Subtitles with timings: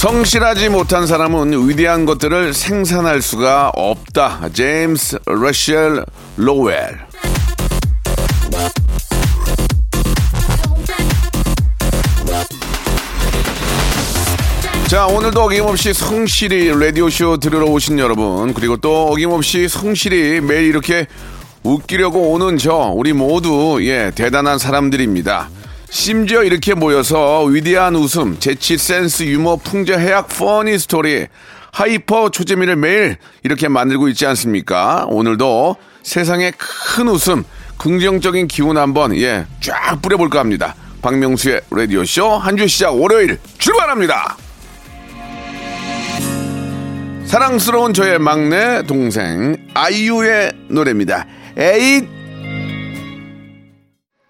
[0.00, 6.06] 성실하지 못한 사람은 위대한 것들을 생산할 수가 없다 제임스 러셀
[6.38, 6.96] 로웰
[14.86, 21.08] 자, 오늘도 어김없이 성실히 라디오쇼 들으러 오신 여러분, 그리고 또 어김없이 성실히 매일 이렇게
[21.62, 25.50] 웃기려고 오는 저, 우리 모두, 예, 대단한 사람들입니다.
[25.90, 31.26] 심지어 이렇게 모여서 위대한 웃음, 재치, 센스, 유머, 풍자, 해학, funny story,
[31.72, 35.06] hyper 초재미를 매일 이렇게 만들고 있지 않습니까?
[35.08, 37.44] 오늘도 세상에 큰 웃음,
[37.78, 40.74] 긍정적인 기운 한번, 예, 쫙 뿌려볼까 합니다.
[41.02, 44.36] 박명수의 라디오쇼 한 주 시작 월요일 출발합니다.
[47.24, 51.26] 사랑스러운 저의 막내 동생 아이유의 노래입니다.
[51.56, 52.19] 에잇!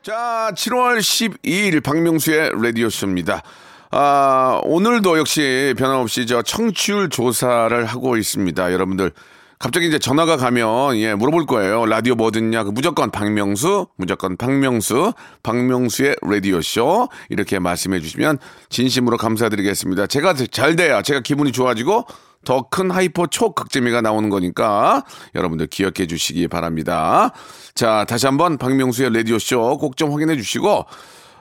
[0.03, 3.43] 자, 7월 12일 박명수의 라디오쇼입니다.
[3.91, 8.73] 아, 오늘도 역시 변함없이 저 청취율 조사를 하고 있습니다.
[8.73, 9.13] 여러분들
[9.59, 11.85] 갑자기 이제 전화가 가면 예, 물어볼 거예요.
[11.85, 12.65] 라디오 뭐 듣냐?
[12.65, 15.13] 그 무조건 박명수, 무조건 박명수,
[15.43, 18.39] 박명수의 라디오쇼 이렇게 말씀해 주시면
[18.71, 20.07] 진심으로 감사드리겠습니다.
[20.07, 22.07] 제가 잘 돼야 제가 기분이 좋아지고
[22.45, 27.33] 더 큰 hyper 초극재미가 나오는 거니까 여러분들 기억해 주시기 바랍니다.
[27.75, 30.87] 자, 다시 한번 박명수의 라디오쇼 꼭 좀 확인해 주시고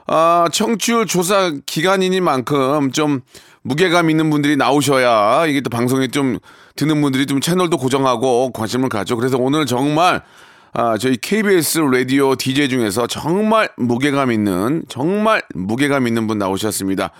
[0.06, 3.20] 아, 청취율 조사 기간이니만큼 좀
[3.62, 6.38] 무게감 있는 분들이 나오셔야 이게 또 방송에 좀
[6.76, 9.16] 듣는 분들이 좀 채널도 고정하고 관심을 갖죠.
[9.16, 10.22] 그래서 오늘 정말
[10.72, 17.10] 아, 저희 KBS 라디오 DJ 중에서 정말 무게감 있는, 정말 무게감 있는 분 나오셨습니다.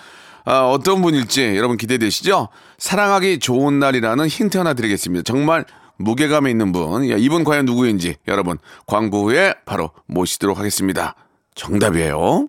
[0.45, 2.49] 아, 어떤 분일지 여러분 기대되시죠?
[2.79, 5.23] 사랑하기 좋은 날이라는 힌트 하나 드리겠습니다.
[5.25, 5.65] 정말
[5.99, 7.09] 무게감에 있는 분.
[7.11, 11.15] 야, 이분 과연 누구인지 여러분 광고 후에 바로 모시도록 하겠습니다.
[11.55, 12.49] 정답이에요.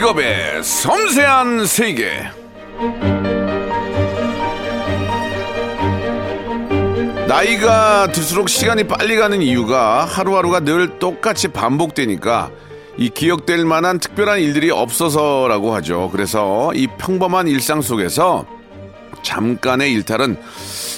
[0.00, 2.22] 직업의 섬세한 세계.
[7.28, 12.50] 나이가 들수록 시간이 빨리 가는 이유가 하루하루가 늘 똑같이 반복되니까
[12.96, 16.08] 이 기억될 만한 특별한 일들이 없어서라고 하죠.
[16.10, 18.46] 그래서 이 평범한 일상 속에서
[19.22, 20.38] 잠깐의 일탈은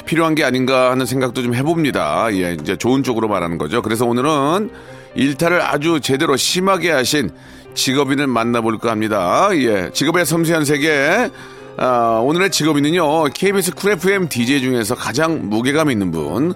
[0.07, 2.33] 필요한 게 아닌가 하는 생각도 좀 해봅니다.
[2.35, 3.83] 예, 이제 좋은 쪽으로 말하는 거죠.
[3.83, 4.71] 그래서 오늘은
[5.17, 7.31] 일탈을 아주 제대로 심하게 하신
[7.75, 9.49] 직업인을 만나볼까 합니다.
[9.53, 11.31] 예, 직업의 섬세한 세계.
[11.78, 16.55] 아, 오늘의 직업인은요, KBS 쿨 FM DJ 중에서 가장 무게감 있는 분.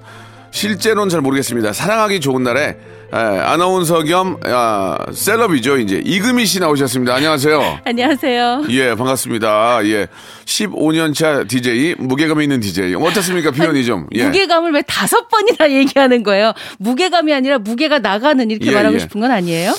[0.57, 1.75] 실제로는 잘 모르겠습니다.
[1.75, 2.79] 사랑하기 좋은 날에
[3.13, 5.77] 예, 아나운서 겸 아, 셀럽이죠.
[5.77, 7.15] 이제 이금희 씨 나오셨습니다.
[7.15, 7.81] 안녕하세요.
[7.85, 8.65] 안녕하세요.
[8.71, 9.85] 예, 반갑습니다.
[9.85, 10.07] 예.
[10.47, 12.95] 15년 차 DJ, 무게감 있는 DJ.
[12.95, 13.51] 어떻습니까?
[13.51, 14.07] 표현이 좀.
[14.15, 14.25] 예.
[14.25, 16.53] 무게감을 왜 다섯 번이나 얘기하는 거예요?
[16.79, 18.99] 무게감이 아니라 무게가 나가는 이렇게 예, 말하고 예.
[18.99, 19.75] 싶은 건 아니에요?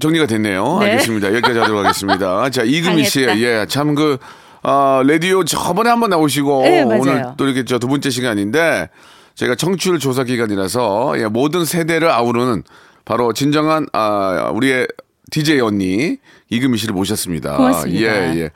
[0.00, 0.78] 정리가 됐네요.
[0.80, 0.90] 네.
[0.90, 1.28] 알겠습니다.
[1.28, 2.50] 여기까지 하도록 하겠습니다.
[2.50, 3.22] 자, 이금희 씨.
[3.22, 4.18] 예, 참 그,
[4.64, 6.82] 아, 라디오 저번에 한번 나오시고 네.
[6.82, 8.90] 오늘 또 이렇게 저 두 번째 시간인데
[9.36, 12.64] 제가 청취율 조사 기간이라서 예, 모든 세대를 아우르는
[13.04, 14.88] 바로 진정한 아, 우리의
[15.30, 16.16] DJ 언니
[16.48, 17.56] 이금희 씨를 모셨습니다.
[17.56, 18.00] 고맙습니다.
[18.00, 18.50] 예, 예.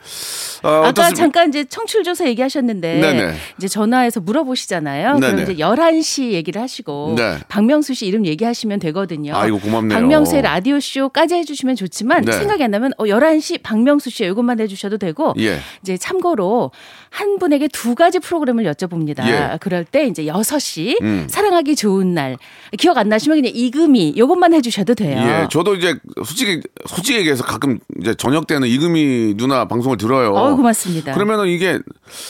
[0.63, 1.13] 아, 아까 어떻습니까?
[1.15, 3.33] 잠깐 이제 청취율 조사 얘기하셨는데 네네.
[3.57, 5.15] 이제 전화해서 물어보시잖아요.
[5.15, 5.43] 그럼 네네.
[5.43, 7.37] 이제 11시 얘기를 하시고 네.
[7.49, 9.35] 박명수 씨 이름 얘기하시면 되거든요.
[9.35, 9.99] 아이고, 고맙네요.
[9.99, 12.31] 박명수의 라디오 쇼까지 해 주시면 좋지만 네.
[12.31, 15.59] 생각이 안 나면 어 11시 박명수 씨 이것만 해 주셔도 되고 예.
[15.81, 16.71] 이제 참고로
[17.09, 19.27] 한 분에게 두 가지 프로그램을 여쭤봅니다.
[19.27, 19.57] 예.
[19.59, 21.27] 그럴 때 이제 6시 음.
[21.29, 22.37] 사랑하기 좋은 날
[22.77, 25.17] 기억 안 나시면 그냥 이금희 요것만 해 주셔도 돼요.
[25.19, 30.33] 예, 저도 이제 솔직히 솔직히 얘기해서 가끔 이제 저녁 때는 이금희 누나 방송을 들어요.
[30.33, 31.13] 어, 고맙습니다.
[31.13, 31.79] 그러면은 이게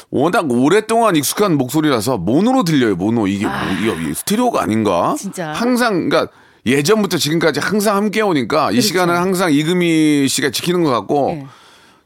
[0.09, 2.95] 워낙 오랫동안 익숙한 목소리라서 모노로 들려요.
[2.95, 5.15] 모노 이게 뭐, 이게 스테레오가 아닌가?
[5.17, 5.51] 진짜?
[5.51, 6.31] 항상 그러니까
[6.65, 8.87] 예전부터 지금까지 항상 함께 오니까 이 그렇죠.
[8.87, 11.45] 시간은 항상 이금희 씨가 지키는 것 같고 예.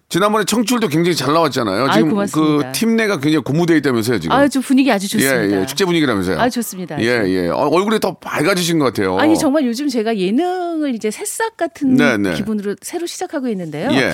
[0.07, 1.91] 지난번에 청출도 굉장히 잘 나왔잖아요.
[1.91, 2.61] 지금 그.
[2.73, 4.35] 팀 내가 굉장히 고무돼 있다면서요 지금.
[4.35, 5.57] 아, 저 분위기 아주 좋습니다.
[5.57, 6.39] 예, 예, 축제 분위기라면서요.
[6.39, 7.01] 아, 좋습니다.
[7.01, 7.47] 예, 예.
[7.47, 9.17] 어, 얼굴이 더 밝아지신 것 같아요.
[9.17, 12.35] 아니 정말 요즘 제가 예능을 이제 새싹 같은 네, 네.
[12.35, 13.89] 기분으로 새로 시작하고 있는데요.
[13.91, 14.13] 예.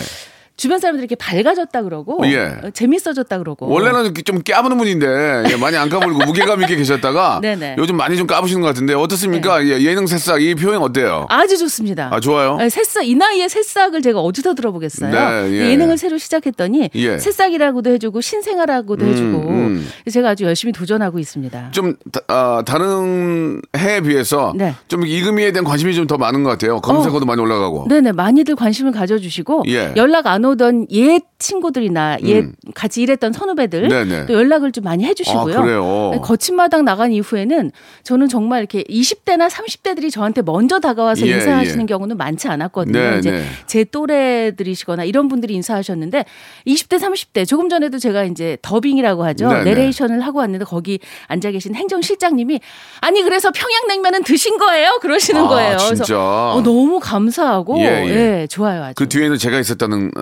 [0.61, 2.37] 주변 사람들이 이렇게 밝아졌다 그러고 예.
[2.63, 5.07] 어, 재밌어졌다 그러고 원래는 좀 까부는 분인데
[5.49, 7.77] 예, 많이 안 까불고 무게감 있게 계셨다가 네네.
[7.79, 9.65] 요즘 많이 좀 까부시는 것 같은데 어떻습니까?
[9.65, 11.25] 예, 예능 새싹 이 표현 어때요?
[11.29, 12.09] 아주 좋습니다.
[12.13, 12.59] 아, 좋아요?
[12.61, 15.09] 아, 새싹 이 나이에 새싹을 제가 어디서 들어보겠어요.
[15.11, 15.69] 네, 예.
[15.71, 17.17] 예능을 새로 시작했더니 예.
[17.17, 19.89] 새싹이라고도 해주고 신생아라고도 해주고 음.
[20.11, 21.71] 제가 아주 열심히 도전하고 있습니다.
[21.71, 24.75] 좀 다, 아, 다른 해에 비해서 네.
[24.87, 26.81] 좀 이금희에 대한 관심이 좀 더 많은 것 같아요.
[26.81, 27.87] 검색어도 많이 올라가고.
[27.87, 29.93] 네네 많이들 관심을 가져주시고 예.
[29.95, 32.45] 연락 안 오던 옛 친구들이나 옛
[32.75, 33.89] 같이 일했던 선후배들 음.
[33.89, 34.25] 네네.
[34.27, 35.57] 또 연락을 좀 많이 해주시고요.
[35.57, 36.11] 아, 그래요?
[36.21, 37.71] 거친 마당 나간 이후에는
[38.03, 41.85] 저는 정말 이렇게 20대나 30대들이 저한테 먼저 다가와서 예, 인사하시는 예.
[41.85, 42.99] 경우는 많지 않았거든요.
[42.99, 43.43] 네, 이제 네.
[43.65, 46.25] 제 또래들이시거나 이런 분들이 인사하셨는데
[46.67, 49.47] 20대 30대 조금 전에도 제가 이제 더빙이라고 하죠.
[49.49, 49.63] 네, 네.
[49.71, 52.59] 내레이션을 하고 왔는데 거기 앉아 계신 행정실장님이
[53.01, 54.99] 아니 그래서 평양냉면은 드신 거예요?
[55.01, 55.77] 그러시는 아, 거예요.
[55.77, 55.95] 진짜?
[55.95, 58.47] 그래서 어, 너무 감사하고 예, 예, 예.
[58.47, 58.93] 좋아요 아주.
[58.95, 60.21] 그 뒤에는 제가 있었다는 어,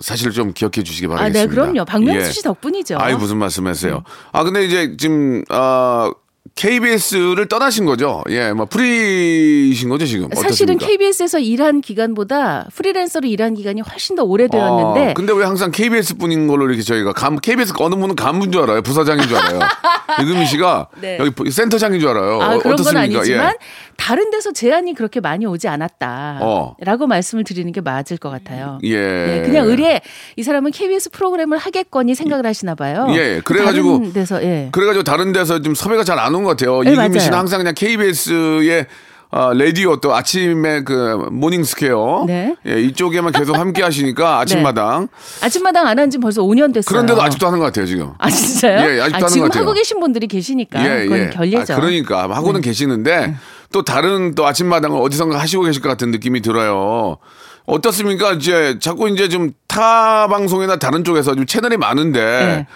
[0.00, 1.40] 사실을 좀 기억해 주시기 아, 바라겠습니다.
[1.40, 1.84] 네, 그럼요.
[1.84, 2.32] 박명수 예.
[2.32, 2.96] 씨 덕분이죠.
[2.98, 4.02] 아이 무슨 말씀하세요?
[4.32, 6.10] 아 근데 이제 지금 어,
[6.54, 8.22] KBS를 떠나신 거죠?
[8.28, 10.28] 예, 뭐 프리이신 거죠 지금?
[10.34, 10.86] 사실은 어떻습니까?
[10.86, 16.46] KBS에서 일한 기간보다 프리랜서로 일한 기간이 훨씬 더 오래되었는데 아, 근데 왜 항상 KBS 분인
[16.46, 18.82] 걸로 이렇게 저희가 감, KBS 어느 분은 간부인 줄 알아요.
[18.82, 19.60] 부사장인 줄 알아요.
[20.20, 21.18] 이금희 씨가 네.
[21.18, 22.42] 여기 센터장인 줄 알아요.
[22.42, 22.96] 아, 어, 그런 건?
[22.96, 23.58] 아니지만 예.
[23.96, 27.06] 다른 데서 제안이 그렇게 많이 오지 않았다라고 어.
[27.06, 28.78] 말씀을 드리는 게 맞을 것 같아요.
[28.82, 28.98] 예.
[28.98, 30.02] 네, 그냥 의뢰
[30.36, 33.06] 이 사람은 KBS 프로그램을 하겠거니 생각을 하시나 봐요.
[33.10, 34.68] 예, 그래가지고 다른 데서 예.
[34.72, 36.82] 그래가지고 다른 데서 좀 섭외가 잘 안온 것 같아요.
[36.82, 37.36] 네, 이금희 씨는.
[37.38, 38.86] 항상 그냥 KBS의
[39.34, 42.54] 어, 라디오 또 아침에 그 모닝 스퀘어 네.
[42.66, 45.08] 예, 이쪽에만 계속 함께 하시니까 아침마당
[45.40, 46.84] 아침마당 안 한 지 벌써 5년 됐어요.
[46.92, 48.10] 그런데도 아직도 하는 것 같아요 지금.
[48.18, 48.76] 아 진짜요?
[48.90, 49.62] 예, 아직도 아, 하는 지금 것 같아요.
[49.62, 51.72] 하고 계신 분들이 계시니까 그건 결례죠.
[51.72, 53.34] 아, 그러니까 하고는 계시는데
[53.72, 57.16] 또 다른 또 아침마당을 어디선가 하시고 계실 것 같은 느낌이 들어요.
[57.64, 58.32] 어떻습니까?
[58.32, 62.66] 이제 자꾸 이제 좀 타 방송이나 다른 쪽에서 좀 채널이 많은데 네.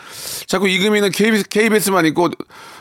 [0.47, 2.31] 자꾸 이금희는 KBS, KBS만 있고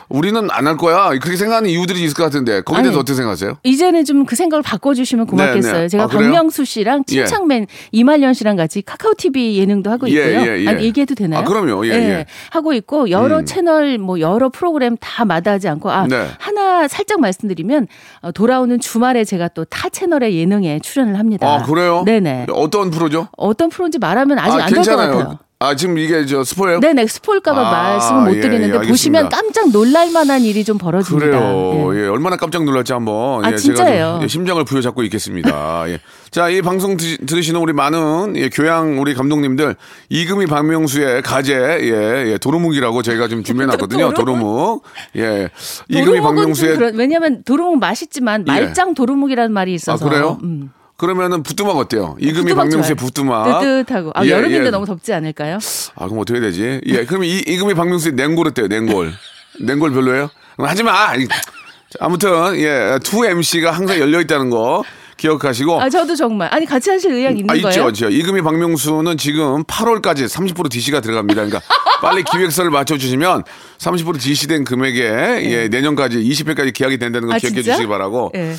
[0.08, 1.08] 우리는 안 할 거야.
[1.10, 3.58] 그렇게 생각하는 이유들이 있을 것 같은데 거기에 대해서 아니, 어떻게 생각하세요?
[3.64, 5.72] 이제는 좀 그 생각을 바꿔주시면 고맙겠어요.
[5.72, 5.88] 네, 네.
[5.88, 6.06] 제가 아?
[6.08, 7.24] 박명수 씨랑 예.
[7.26, 10.52] 침착맨 이말년 씨랑 같이 카카오 TV 예능도 하고 예, 있고요.
[10.52, 10.68] 예, 예.
[10.68, 11.40] 아니, 얘기해도 되나요?
[11.40, 11.86] 아, 그럼요.
[11.86, 12.26] 예, 예.
[12.50, 13.44] 하고 있고 여러 음.
[13.46, 16.26] 채널 뭐 여러 프로그램 다 마다하지 않고 아 네.
[16.38, 17.86] 하나 살짝 말씀드리면
[18.22, 21.46] 어, 돌아오는 주말에 제가 또 타 채널의 예능에 출연을 합니다.
[21.52, 22.02] 아 그래요?
[22.06, 22.46] 네네.
[22.52, 23.28] 어떤 프로죠?
[23.36, 25.38] 어떤 프로인지 말하면 아직 안될것 같아요.
[25.58, 26.80] 아 지금 이게 저 스포예요?
[26.80, 29.30] 네네 스포일까봐 아, 말씀을 못 예, 드리는데 예, 보시면.
[29.30, 31.26] 깜짝 놀랄 만한 일이 좀 벌어집니다.
[31.26, 31.94] 그래요.
[31.94, 32.04] 예.
[32.04, 33.74] 예, 얼마나 깜짝 놀랄지 한번 아, 예, 좀,
[34.22, 35.84] 예, 심장을 부여잡고 있겠습니다.
[35.88, 35.98] 예.
[36.30, 39.76] 자, 이 방송 드, 들으시는 우리 많은 예, 교양 우리 감독님들
[40.10, 44.12] 이금희 박명수의 가제 예, 예, 도루묵이라고 저희가 좀 준비해 놨거든요.
[44.14, 44.82] 도루묵.
[45.16, 45.48] 예.
[45.88, 48.52] 이금희 박명수의 그런, 왜냐면 도루묵 맛있지만 예.
[48.52, 50.38] 말짱 도루묵이라는 말이 아, 있어서 그래요?
[50.42, 50.70] 음.
[50.96, 52.16] 그러면 부뚜막 어때요?
[52.18, 53.06] 이금희 부뚜막 박명수의 좋아요.
[53.06, 53.60] 부뚜막.
[53.60, 54.70] 뜨뜻하고 아 예, 여름인데 예.
[54.70, 55.58] 너무 덥지 않을까요?
[55.94, 56.80] 아, 그럼 어떻게 되지?
[56.86, 58.66] 예, 그러면 이, 이금희 박명수의 냉골 어때요?
[58.68, 59.12] 냉골.
[59.60, 60.30] 냉골 별로예요?
[60.56, 61.14] 그럼 하지 마!
[61.16, 64.82] 이- 자, 아무튼, 예, two MC가 항상 열려 있다는 거
[65.18, 65.80] 기억하시고.
[65.80, 67.68] 아 저도 정말 아니 같이 하실 의향 있는 아, 거예요?
[67.68, 68.10] 있죠, 있죠.
[68.10, 71.44] 이금희 박명수는 지금 8월까지 30% DC가 들어갑니다.
[71.44, 71.60] 그러니까
[72.02, 73.44] 빨리 기획서를 맞춰주시면
[73.78, 75.00] 30% DC된 금액에
[75.44, 77.72] 예, 내년까지 20회까지 계약이 된다는 거 아, 기억해 진짜?
[77.72, 78.32] 주시기 바라고.
[78.34, 78.54] 예.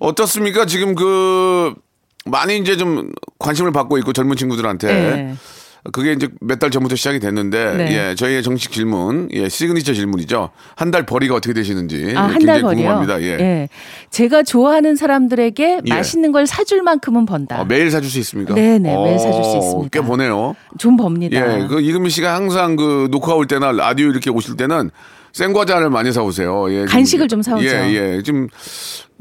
[0.00, 0.66] 어떻습니까?
[0.66, 1.72] 지금 그
[2.26, 5.34] 많이 이제 좀 관심을 받고 있고 젊은 친구들한테 예.
[5.94, 8.10] 그게 이제 몇 달 전부터 시작이 됐는데 네.
[8.10, 12.38] 예 저희의 정식 질문 예 시그니처 질문이죠 한 달 벌이가 어떻게 되시는지 아, 예, 한달
[12.60, 12.74] 굉장히.
[12.76, 13.68] 궁금합니다 예,
[14.10, 15.88] 제가 좋아하는 사람들에게 예.
[15.88, 17.62] 맛있는 걸 사줄 만큼은 번다.
[17.62, 18.54] 어, 매일 사줄 수 있습니까?
[18.54, 19.88] 네 네, 매일 사줄 수 어, 있습니다.
[19.98, 20.54] 꽤 버네요.
[20.76, 21.36] 좀 법니다.
[21.62, 24.90] 예, 그 이금희 씨가 항상 그 녹화 올 때나 라디오 이렇게 오실 때는
[25.32, 26.72] 생과자를 많이 사오세요.
[26.72, 27.64] 예, 좀- 간식을 좀 사오죠.
[27.66, 28.22] 예, 예.
[28.22, 28.48] 지금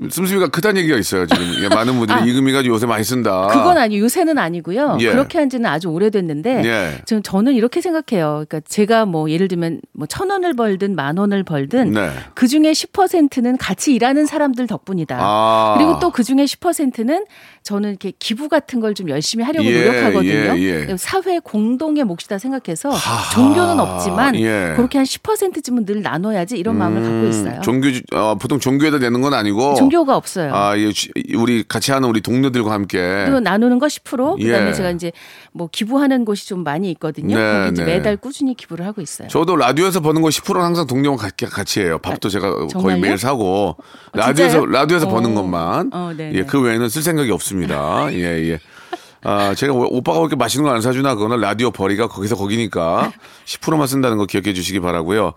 [0.10, 1.26] 씀씀이가 크다는 얘기가 있어요.
[1.28, 3.32] 지금 예, 많은 분들이 이금희가 요새 많이 쓴다.
[3.32, 3.48] 아.
[3.48, 4.98] 그건 아니 요새는 아니고요.
[5.02, 5.12] 예.
[5.12, 7.02] 그렇게 한 지는 아주 오래됐는데 예.
[7.06, 8.46] 저, 저는 이렇게 생각해요.
[8.48, 12.10] 그러니까 제가 뭐 예를 들면 뭐 천 원을 벌든 만 원을 벌든 네.
[12.34, 15.18] 그 중에 10%는 같이 일하는 사람들 덕분이다.
[15.20, 15.76] 아.
[15.78, 17.26] 그리고 또 그 중에 10%는
[17.64, 20.32] 저는 이렇게 기부 같은 걸 좀 열심히 하려고 예, 노력하거든요.
[20.58, 20.98] 예, 예.
[20.98, 23.30] 사회 공동의 몫이다 생각해서 하하.
[23.34, 24.74] 종교는 없지만 예.
[24.76, 27.56] 그렇게 한 10%쯤은 늘늘 나눠야지 이런 마음을 갖고 있어요.
[27.58, 30.54] 음, 종교 어, 보통 종교에다 내는 건 아니고 종교가 없어요.
[30.54, 34.74] 아, 예, 주- 우리 같이 하는 우리 동료들과 함께 그리고 나누는 거 10%, 그다음에 예.
[34.74, 35.12] 제가 이제
[35.52, 37.36] 뭐 기부하는 곳이 좀 많이 있거든요.
[37.38, 37.96] 네, 거기 이제 네.
[37.98, 39.28] 매달 꾸준히 기부를 하고 있어요.
[39.28, 42.00] 저도 라디오에서 버는 거 10%는 항상 동료와 같이, 같이 해요.
[42.00, 43.02] 밥도 제가 거의 아, 정말요?
[43.02, 44.66] 매일 사고 어, 라디오에서 진짜요?
[44.72, 45.42] 라디오에서 버는 어.
[45.42, 46.38] 것만 어, 네네.
[46.38, 48.08] 예, 그 외에는 쓸 생각이 없습니다.
[48.14, 48.60] 예, 예.
[49.24, 53.12] 아, 제가 오- 오빠가 그렇게 맛있는 거 안 사주나 그거는 라디오 벌이가 거기서 거기니까
[53.46, 55.34] 10%만 쓴다는 거 기억해 주시기 바라고요.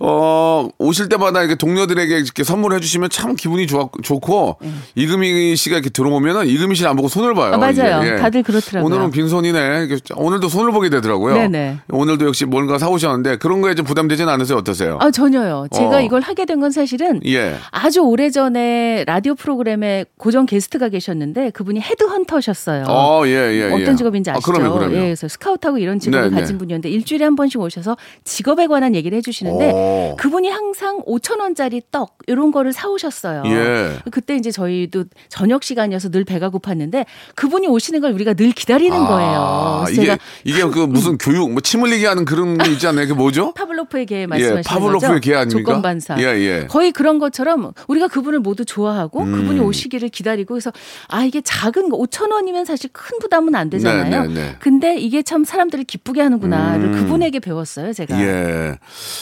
[0.00, 4.58] 어, 오실 때마다 이렇게 동료들에게 이렇게 선물해 주시면 참 기분이 좋아, 좋고
[4.94, 7.54] 이금희 씨가 이렇게 들어오면은 이금희 씨를 안 보고 손을 봐요.
[7.54, 8.06] 아, 맞아요.
[8.06, 8.16] 예.
[8.16, 8.84] 다들 그렇더라고요.
[8.84, 9.88] 오늘은 빈손이네.
[10.14, 11.34] 오늘도 손을 보게 되더라고요.
[11.34, 11.78] 네네.
[11.90, 14.58] 오늘도 역시 뭔가 사오셨는데 그런 거에 좀 부담되지는 않으세요?
[14.58, 14.98] 어떠세요?
[15.00, 15.66] 아 전혀요.
[15.72, 16.00] 제가 어.
[16.02, 17.54] 이걸 하게 된 건 사실은 예.
[17.70, 22.84] 아주 오래 전에 라디오 프로그램에 고정 게스트가 계셨는데 그분이 헤드헌터셨어요.
[22.88, 23.72] 어, 예, 예, 예.
[23.72, 24.52] 어떤 직업인지 아, 아시죠?
[24.52, 24.94] 그럼요, 그럼요.
[24.96, 26.40] 예, 그래서 스카우트하고 이런 직업을 네, 네.
[26.40, 30.16] 가진 분이었는데 일주일에 한 번씩 오셔서 직업에 관한 얘기를 해주시는데 오.
[30.18, 33.42] 그분이 항상 5천 원짜리 떡 이런 거를 사오셨어요.
[33.46, 33.98] 예.
[34.10, 39.38] 그때 이제 저희도 저녁 시간이어서 늘 배가 고팠는데 그분이 오시는 걸 우리가 늘 기다리는 거예요.
[39.38, 43.06] 아, 그래서 이게 이게 그 무슨 교육 뭐 침 흘리게 하는 그런 게 있지 않나요?
[43.06, 43.52] 그게 뭐죠?
[43.58, 45.20] 파블로프의 개 말씀하시는 파블로프의 거죠?
[45.20, 45.58] 개 아닙니까?
[45.70, 46.16] 조건 반사.
[46.18, 46.66] 예, 예.
[46.66, 49.32] 거의 그런 것처럼 우리가 그분을 모두 좋아하고 음.
[49.32, 50.72] 그분이 오시기를 기다리고 그래서
[51.08, 54.22] 아 이게 작은 거 5천 원이면 사실 큰 부담은 안 되잖아요.
[54.24, 54.56] 네, 네, 네.
[54.58, 58.20] 근데 이게 참 사람들을 기쁘게 하는구나를 그분에게 배웠어요, 제가.
[58.20, 58.76] 예.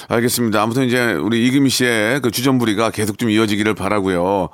[0.08, 0.62] 알겠습니다.
[0.62, 4.48] 아무튼 이제 우리 이금희 씨의 그 주전부리가 계속 좀 이어지기를 바라고요.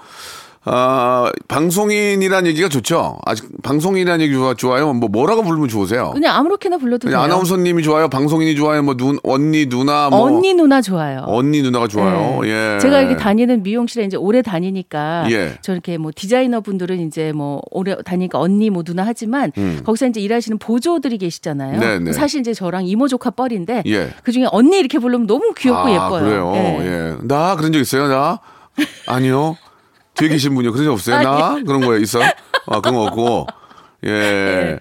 [0.65, 3.19] 아, 방송인이라는 얘기가 좋죠.
[3.27, 4.93] 아직 방송인이라는 얘기 좋아, 좋아요.
[4.93, 6.13] 뭐 뭐라고 부르면 좋으세요?
[6.13, 7.11] 그냥 아무렇게나 불러도 돼요.
[7.19, 8.09] 그냥 아나운서님이 좋아요.
[8.09, 8.83] 방송인이 좋아요.
[8.85, 11.25] 뭐 눈, 언니, 누나, 뭐 언니 누나 좋아요.
[11.27, 12.43] 언니 누나가 좋아요.
[12.43, 12.49] 네.
[12.77, 12.79] 예.
[12.79, 15.55] 제가 이렇게 다니는 미용실에 이제 오래 다니니까 예.
[15.63, 19.51] 저렇게 뭐 디자이너 분들은 이제 뭐 오래 다니니까 언니 뭐 누나 하지만
[19.85, 21.75] 거기서 이제 일하시는 보조들이 계시잖아요.
[21.75, 21.81] 음.
[21.81, 22.13] 네, 네.
[22.13, 24.11] 사실 이제 저랑 이모 조카 뻘인데 예.
[24.23, 26.25] 그 중에 언니 이렇게 부르면 너무 귀엽고 아, 예뻐요.
[26.25, 26.53] 그래요.
[26.55, 26.87] 예.
[26.87, 27.17] 예.
[27.23, 28.07] 나 그런 적 있어요?
[28.07, 28.39] 나
[29.09, 29.57] 아니요.
[30.15, 30.73] 뒤에 계신 분이요.
[30.73, 31.23] 그런 적 없어요?
[31.23, 32.21] 나 그런 거에 있어?
[32.67, 33.47] 아 그런 거 없고.
[34.07, 34.79] 예.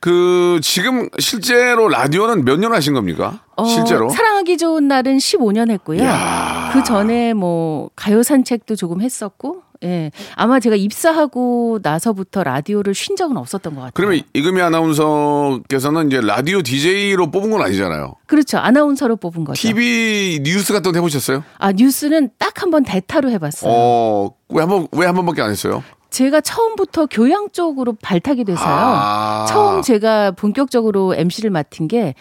[0.00, 3.40] 그 지금 실제로 라디오는 몇 년 하신 겁니까?
[3.56, 4.08] 어, 실제로?
[4.08, 6.02] 사랑하기 좋은 날은 15년 했고요.
[6.02, 6.39] 이야.
[6.72, 10.10] 그 전에 뭐 가요 산책도 조금 했었고, 예.
[10.36, 13.92] 아마 제가 입사하고 나서부터 라디오를 쉰 적은 없었던 것 같아요.
[13.94, 18.14] 그러면 이금희 아나운서께서는 이제 라디오 DJ로 뽑은 건 아니잖아요.
[18.26, 18.58] 그렇죠.
[18.58, 19.60] 아나운서로 뽑은 거죠.
[19.60, 21.42] TV 뉴스 같은 거 해보셨어요?
[21.58, 23.72] 아, 뉴스는 딱 한 번 대타로 해봤어요.
[23.74, 25.82] 어, 왜 한 번, 왜 한 번밖에 안 했어요?
[26.10, 28.66] 제가 처음부터 교양 쪽으로 발탁이 돼서요.
[28.68, 29.46] 아.
[29.48, 32.14] 처음 제가 본격적으로 MC를 맡은 게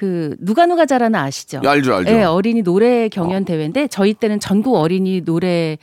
[0.00, 1.60] 그 누가 누가 잘하나 아시죠?
[1.62, 2.10] 예, 알죠, 알죠.
[2.10, 5.76] 예, 어린이 노래 경연 대회인데 저희 때는 전국 어린이 노래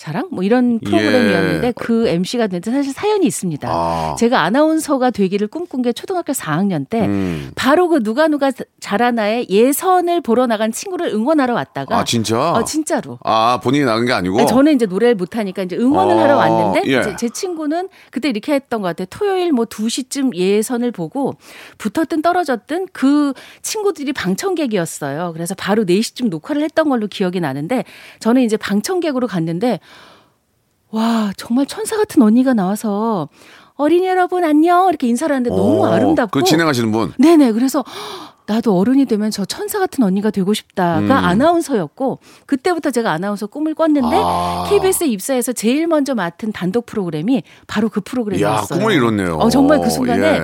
[0.00, 1.72] 사랑 뭐 이런 프로그램이었는데 예.
[1.76, 3.68] 그 MC가 됐는데 사실 사연이 있습니다.
[3.70, 4.16] 아.
[4.18, 7.50] 제가 아나운서가 되기를 꿈꾼 게 초등학교 4학년 때 음.
[7.54, 12.52] 바로 그 누가 누가 잘하나의 예선을 보러 나간 친구를 응원하러 왔다가 아, 진짜?
[12.52, 14.38] 어, 진짜로 아, 본인이 나간 게 아니고?
[14.38, 17.00] 아니, 저는 이제 노래를 못 하니까 이제 응원을 어, 하러 왔는데 예.
[17.00, 19.06] 이제 제 친구는 그때 이렇게 했던 것 같아요.
[19.10, 21.34] 토요일 뭐 2시쯤 예선을 보고
[21.76, 25.34] 붙었든 떨어졌든 그 친구들이 방청객이었어요.
[25.34, 27.84] 그래서 바로 4시쯤 녹화를 했던 걸로 기억이 나는데
[28.20, 29.78] 저는 이제 방청객으로 갔는데
[30.90, 33.28] 와, 정말 천사 같은 언니가 나와서
[33.74, 37.12] 어린이 여러분 안녕 이렇게 인사를 하는데 너무 어, 아름답고 그 진행하시는 분.
[37.18, 37.52] 네네.
[37.52, 37.82] 그래서
[38.46, 41.10] 나도 어른이 되면 저 천사 같은 언니가 되고 싶다가 음.
[41.10, 44.66] 아나운서였고 그때부터 제가 아나운서 꿈을 꿨는데 아.
[44.68, 48.78] KBS에 입사해서 제일 먼저 맡은 단독 프로그램이 바로 그 야, 프로그램이었어요.
[48.78, 49.36] 꿈을 이뤘네요.
[49.36, 50.40] 어, 정말 그 순간에 예.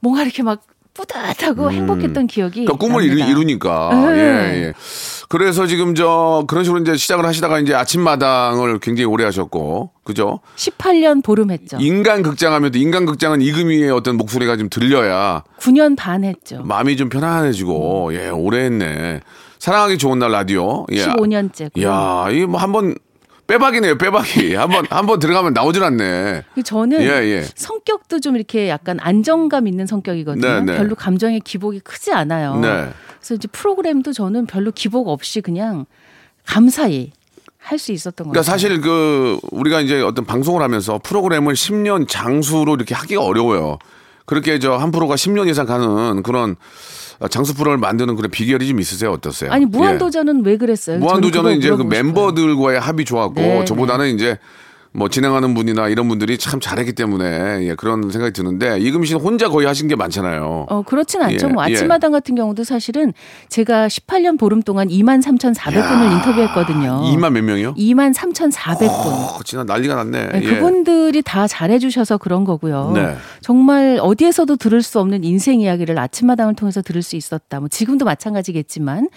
[0.00, 3.30] 뭔가 이렇게 막 뿌듯하고 행복했던 기억이 그러니까 꿈을 이루, 납니다.
[3.30, 3.90] 이루 니까.
[4.12, 4.18] 네.
[4.18, 4.74] 예, 예.
[5.28, 10.40] 그래서 지금 저 그런 식으로 이제 시작을 하시다가 이제 아침마당을 굉장히 오래 하셨고, 그죠?
[10.56, 11.76] 18년 보름 했죠.
[11.80, 16.62] 인간 극장 하면 또 인간 극장은 이금희의 어떤 목소리가 좀 들려야 9년 반 했죠.
[16.64, 19.20] 마음이 좀 편안해지고, 예, 오래 했네.
[19.58, 20.86] 사랑하기 좋은 날 라디오.
[20.92, 21.04] 예.
[21.04, 21.82] 15년째.
[21.82, 22.94] 야, 이 뭐 한번
[23.48, 24.54] 빼박이네요, 빼박이.
[24.54, 26.42] 한번 한번 들어가면 나오질 않네.
[26.64, 27.42] 저는 예, 예.
[27.54, 30.46] 성격도 좀 이렇게 약간 안정감 있는 성격이거든요.
[30.46, 30.76] 네, 네.
[30.76, 32.56] 별로 감정의 기복이 크지 않아요.
[32.60, 32.88] 네.
[33.18, 35.86] 그래서 이제 프로그램도 저는 별로 기복 없이 그냥
[36.46, 37.12] 감사히
[37.58, 38.52] 할수 있었던 것 그러니까 같아요.
[38.52, 43.78] 사실 그 우리가 이제 어떤 방송을 하면서 프로그램을 10년 장수로 이렇게 하기가 어려워요.
[44.24, 46.56] 그렇게 저 한 프로가 10년 이상 가는 그런
[47.30, 49.10] 장수 프로를 만드는 그런 비결이 좀 있으세요?
[49.12, 49.50] 어떠세요?
[49.50, 49.66] 아니 예.
[49.66, 50.98] 무한도전은 왜 그랬어요?
[50.98, 51.88] 무한도전은 이제 그 싶어요.
[51.88, 54.38] 멤버들과의 합이 좋았고 네, 저보다는 이제
[54.92, 59.48] 뭐 진행하는 분이나 이런 분들이 참 잘했기 때문에 예, 그런 생각이 드는데 이금희 씨는 혼자
[59.48, 60.66] 거의 하신 게 많잖아요.
[60.68, 61.48] 어, 그렇진 않죠.
[61.48, 61.74] 예, 뭐 예.
[61.74, 63.12] 아침마당 같은 경우도 사실은
[63.48, 67.02] 제가 18년 보름 동안 2만 3,400분을 인터뷰했거든요.
[67.14, 67.74] 2만 몇 명이요?
[67.74, 68.88] 2만 3,400분.
[68.88, 70.28] 어, 진짜 난리가 났네.
[70.32, 70.54] 네, 예.
[70.54, 72.92] 그분들이 다 잘해주셔서 그런 거고요.
[72.94, 73.14] 네.
[73.40, 77.60] 정말 어디에서도 들을 수 없는 인생 이야기를 아침마당을 통해서 들을 수 있었다.
[77.60, 79.08] 뭐 지금도 마찬가지겠지만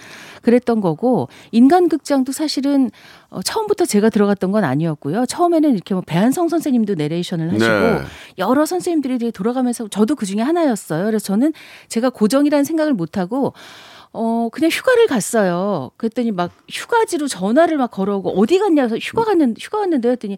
[0.41, 2.89] 그랬던 거고 인간극장도 사실은
[3.31, 5.25] 어, 처음부터 제가 들어갔던 건 아니었고요.
[5.25, 8.01] 처음에는 이렇게 뭐 배한성 선생님도 내레이션을 하시고 네.
[8.37, 11.05] 여러 선생님들이 돌아가면서 저도 그 중에 하나였어요.
[11.05, 11.53] 그래서 저는
[11.87, 13.53] 제가 고정이라는 생각을 못 하고
[14.11, 15.91] 어, 그냥 휴가를 갔어요.
[15.95, 20.37] 그랬더니 막 휴가지로 전화를 막 걸어오고 어디 갔냐 해서 휴가 갔는 휴가 갔는데 했더니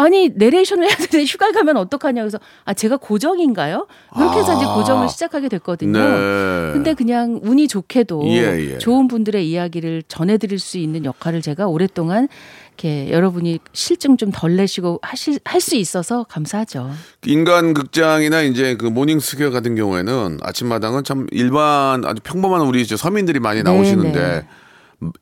[0.00, 3.86] 아니 내레이션을 해야 되는데 휴가 가면 어떡하냐 그래서 아 제가 고정인가요?
[4.14, 4.74] 그렇게 해서 이제 아.
[4.74, 5.98] 고정을 시작하게 됐거든요.
[5.98, 6.72] 네.
[6.72, 8.78] 근데 그냥 운이 좋게도 예, 예.
[8.78, 12.28] 좋은 분들의 이야기를 전해드릴 수 있는 역할을 제가 오랫동안
[12.68, 16.90] 이렇게 여러분이 싫증 좀 덜 내시고 하실 할 수 있어서 감사하죠.
[17.26, 22.96] 인간 극장이나 이제 그 모닝 스퀘어 같은 경우에는 아침마당은 참 일반 아주 평범한 우리 이제
[22.96, 24.46] 서민들이 많이 네, 나오시는데 네.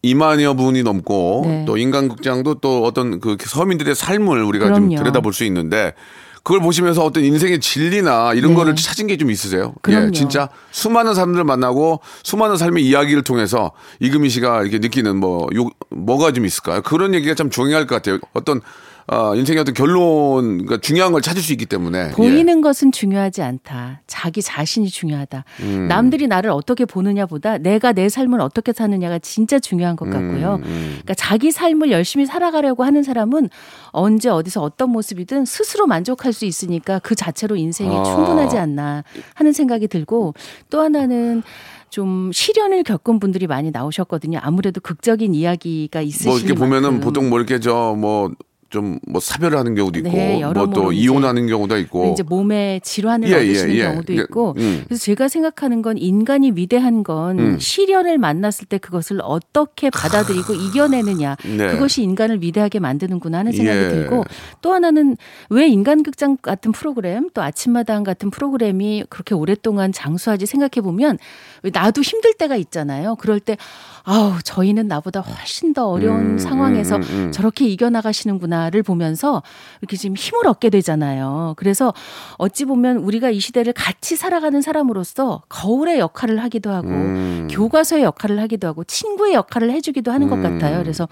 [0.03, 1.65] 2만여 분이 넘고 네.
[1.67, 4.97] 또 인간 극장도 또 어떤 그 서민들의 삶을 우리가 좀 그럼요.
[4.97, 5.95] 들여다볼 수 있는데
[6.43, 8.57] 그걸 보시면서 어떤 인생의 진리나 이런 네.
[8.57, 9.75] 거를 찾은 게 좀 있으세요?
[9.83, 10.07] 그럼요.
[10.07, 15.69] 예, 진짜 수많은 사람들을 만나고 수많은 삶의 이야기를 통해서 이금희 씨가 이렇게 느끼는 뭐 요,
[15.91, 16.81] 뭐가 좀 있을까요?
[16.83, 18.19] 그런 얘기가 참 중요할 것 같아요.
[18.33, 18.61] 어떤
[19.11, 22.09] 어, 인생의 어떤 결론, 그러니까 중요한 걸 찾을 수 있기 때문에.
[22.09, 22.11] 예.
[22.11, 24.03] 보이는 것은 중요하지 않다.
[24.07, 25.45] 자기 자신이 중요하다.
[25.63, 25.89] 음.
[25.89, 30.57] 남들이 나를 어떻게 보느냐보다 내가 내 삶을 어떻게 사느냐가 진짜 중요한 것 같고요.
[30.57, 33.49] 음, 그러니까 자기 삶을 열심히 살아가려고 하는 사람은
[33.93, 38.03] 언제 어디서 어떤 모습이든 스스로 만족할 수 있으니까 그 자체로 인생이 아.
[38.03, 40.35] 충분하지 않나 하는 생각이 들고
[40.69, 41.43] 또 하나는
[41.89, 44.39] 좀 시련을 겪은 분들이 많이 나오셨거든요.
[44.43, 47.01] 아무래도 극적인 이야기가 있으신 뭐 이렇게 보면은 만큼.
[47.01, 48.31] 보통 뭐 이렇게 저 뭐
[48.71, 52.23] 좀 뭐 사별을 하는 경우도 있고 네, 뭐 여러모로 또 이제 이혼하는 경우도 있고 이제
[52.23, 53.83] 몸에 질환을 예, 얻으시는 예, 예.
[53.85, 54.85] 경우도 예, 있고 음.
[54.87, 57.59] 그래서 제가 생각하는 건 인간이 위대한 건 음.
[57.59, 61.69] 시련을 만났을 때 그것을 어떻게 받아들이고 이겨내느냐 네.
[61.69, 63.89] 그것이 인간을 위대하게 만드는구나 하는 생각이 예.
[63.89, 64.25] 들고
[64.61, 65.17] 또 하나는
[65.51, 71.19] 왜 인간극장 같은 프로그램 또 아침마당 같은 프로그램이 그렇게 오랫동안 장수하지 생각해 보면
[71.63, 73.17] 왜 나도 힘들 때가 있잖아요.
[73.17, 73.57] 그럴 때
[74.05, 77.33] 아우 저희는 나보다 훨씬 더 어려운 음, 상황에서 음, 음, 음.
[77.33, 79.43] 저렇게 이겨나가시는구나 를 보면서
[79.81, 81.55] 이렇게 지금 힘을 얻게 되잖아요.
[81.57, 81.95] 그래서
[82.37, 87.49] 어찌 보면 우리가 이 시대를 같이 살아가는 사람으로서 거울의 역할을 하기도 하고 음.
[87.51, 90.43] 교과서의 역할을 하기도 하고 친구의 역할을 해주기도 하는 것 음.
[90.43, 90.83] 같아요.
[90.83, 91.09] 그래서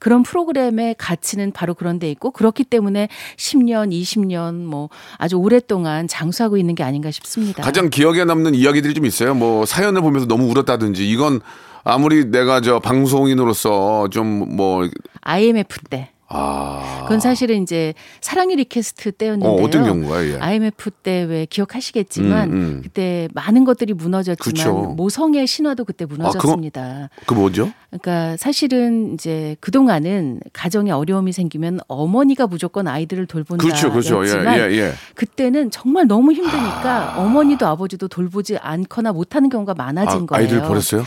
[0.00, 6.56] 그런 프로그램의 가치는 바로 그런 데 있고 그렇기 때문에 10년, 20년 뭐 아주 오랫동안 장수하고
[6.56, 7.62] 있는 게 아닌가 싶습니다.
[7.62, 9.34] 가장 기억에 남는 이야기들이 좀 있어요.
[9.34, 11.40] 뭐 사연을 보면서 너무 울었다든지 이건
[11.84, 14.88] 아무리 내가 저 방송인으로서 좀 뭐
[15.22, 16.10] IMF 때.
[16.30, 17.00] 아.
[17.02, 19.50] 그건 사실은 이제 사랑의 리퀘스트 때였는데요.
[19.50, 20.34] 어, 어떤 경우가요?
[20.34, 20.38] 예.
[20.38, 22.80] IMF 때 왜 기억하시겠지만 음, 음.
[22.82, 24.94] 그때 많은 것들이 무너졌지만 그쵸.
[24.96, 27.10] 모성의 신화도 그때 무너졌습니다.
[27.26, 27.70] 그 뭐죠?
[27.90, 33.64] 그러니까 사실은 이제 그 동안은 가정에 어려움이 생기면 어머니가 무조건 아이들을 돌본다.
[33.64, 34.24] 그렇죠, 그렇죠.
[34.26, 34.92] 예, 예, 예.
[35.14, 40.42] 그때는 정말 너무 힘드니까 어머니도 아버지도 돌보지 않거나 못하는 경우가 많아진 아, 거예요.
[40.42, 41.04] 아이들 버렸어요?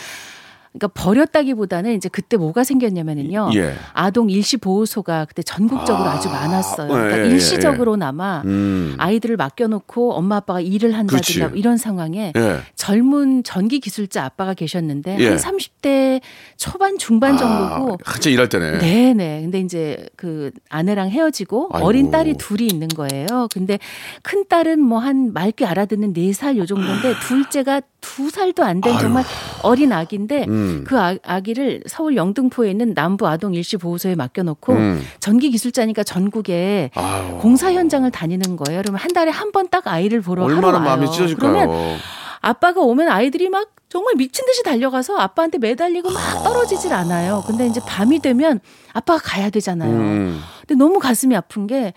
[0.73, 3.51] 그러니까 버렸다기보다는 이제 그때 뭐가 생겼냐면은요.
[3.55, 3.73] 예.
[3.91, 6.87] 아동 일시 보호소가 그때 전국적으로 아, 아, 주 많았어요.
[6.87, 8.95] 예, 그러니까 예, 예, 일시적으로나마 음.
[8.97, 11.59] 아이들을 맡겨놓고 엄마 아빠가 일을 한다든가 그치.
[11.59, 12.59] 이런 상황에 예.
[12.75, 15.27] 젊은 전기 기술자 아빠가 계셨는데 예.
[15.27, 16.21] 한 30대
[16.55, 18.77] 초반 중반 정도고 아, 한참 일할 때네.
[18.77, 19.41] 네네.
[19.41, 21.85] 근데 이제 그 아내랑 헤어지고 아이고.
[21.85, 23.49] 어린 딸이 둘이 있는 거예요.
[23.53, 23.77] 근데
[24.23, 29.23] 큰 딸은 뭐 한 맑게 알아듣는 네살요 정도인데 둘째가 두 살도 안 된 정말
[29.61, 30.83] 어린 아기인데 음.
[30.87, 35.01] 그 아, 아기를 서울 영등포에 있는 남부 아동 일시 보호소에 맡겨놓고 음.
[35.19, 37.37] 전기 기술자니까 전국에 아유.
[37.39, 38.81] 공사 현장을 다니는 거예요.
[38.81, 40.79] 그러면 한 달에 한 번 딱 아이를 보러 얼마나.
[40.79, 41.53] 마음이 찢어질까요?
[41.67, 41.97] 그러면
[42.41, 47.43] 아빠가 오면 아이들이 막 정말 미친 듯이 달려가서 아빠한테 매달리고 막 떨어지질 않아요.
[47.45, 48.59] 근데 이제 밤이 되면
[48.93, 49.91] 아빠가 가야 되잖아요.
[49.91, 50.41] 음.
[50.65, 51.93] 근데 너무 가슴이 아픈 게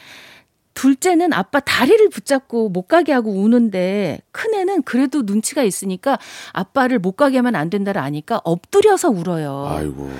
[0.74, 6.18] 둘째는 아빠 다리를 붙잡고 못 가게 하고 우는데 큰애는 그래도 눈치가 있으니까
[6.52, 9.66] 아빠를 못 가게 하면 안 된다를 아니까 엎드려서 울어요.
[9.70, 10.10] 아이고.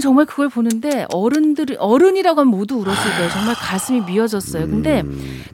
[0.00, 3.30] 정말 그걸 보는데 어른들이 어른이라고 하면 모두 울었을 거예요.
[3.30, 4.66] 정말 가슴이 미어졌어요.
[4.68, 5.02] 근데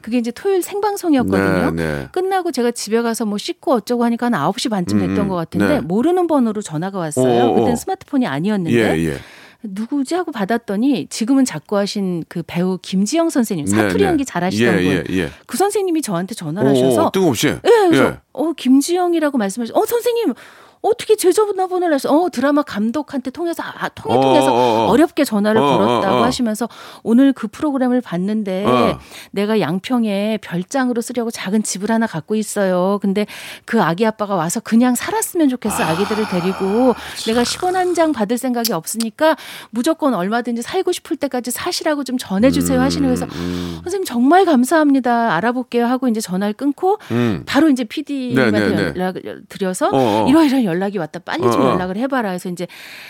[0.01, 1.69] 그게 이제 토요일 생방송이었거든요.
[1.69, 1.75] 음.
[1.75, 2.07] 네, 네.
[2.11, 5.67] 끝나고 제가 집에 가서 뭐 씻고 어쩌고 하니까 한 9시 반쯤 됐던 음, 것 같은데
[5.67, 5.81] 네.
[5.81, 7.53] 모르는 번호로 전화가 왔어요.
[7.55, 9.17] 그땐 스마트폰이 아니었는데 예, 예.
[9.63, 14.05] 누구지 하고 받았더니 지금은 작고 하신 그 배우 김지영 선생님 사투리 네, 네.
[14.05, 15.13] 연기 잘하시던 예, 분.
[15.15, 15.29] 예, 예.
[15.45, 17.47] 그 선생님이 저한테 전화를 오, 하셔서 오, 뜬금없이.
[17.47, 18.19] 예, 그래서 예.
[18.33, 19.73] 어 김지영이라고 말씀하셔.
[19.75, 20.33] 어 선생님
[20.81, 24.89] 어떻게 제 전화번호를 해서 어 드라마 감독한테 통해서 아, 통해 어, 통해서 어, 어.
[24.89, 26.23] 어 렵게 전화를 어, 어, 걸었다고 어.
[26.23, 26.67] 하시면서
[27.03, 28.99] 오늘 그 프로그램을 봤는데 어.
[29.31, 32.97] 내가 양평에 별장으로 쓰려고 작은 집을 하나 갖고 있어요.
[33.01, 33.27] 근데
[33.65, 36.95] 그 아기 아빠가 와서 그냥 살았으면 좋겠어 아기들을 데리고
[37.27, 39.35] 내가 10원 한 장 받을 생각이 없으니까
[39.69, 43.27] 무조건 얼마든지 살고 싶을 때까지 사시라고 좀 전해주세요 음, 하시는 거에서
[43.83, 47.43] 선생님 정말 감사합니다 알아볼게요 하고 이제 전화를 끊고 음.
[47.45, 48.83] 바로 이제 PD한테 네, 네, 네.
[48.95, 50.27] 연락을 드려서 어, 어.
[50.29, 51.69] 이러 이런 연락이 왔다 빨리 좀 어, 어.
[51.73, 52.67] 연락을 해봐라 해서 이제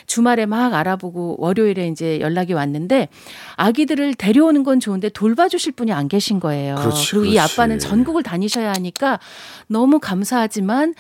[0.08, 3.08] 주말에 막 알아보고 월요일에 이제 연락이 왔는데
[3.56, 6.76] 아기들을 데려오는 건 좋은데 돌봐주실 분이 안 계신 거예요.
[6.76, 7.40] 그렇지, 리고이 그렇지.
[7.40, 9.20] 아빠는 전국을 다니셔야 하니까
[9.68, 10.94] 너무 감사하지만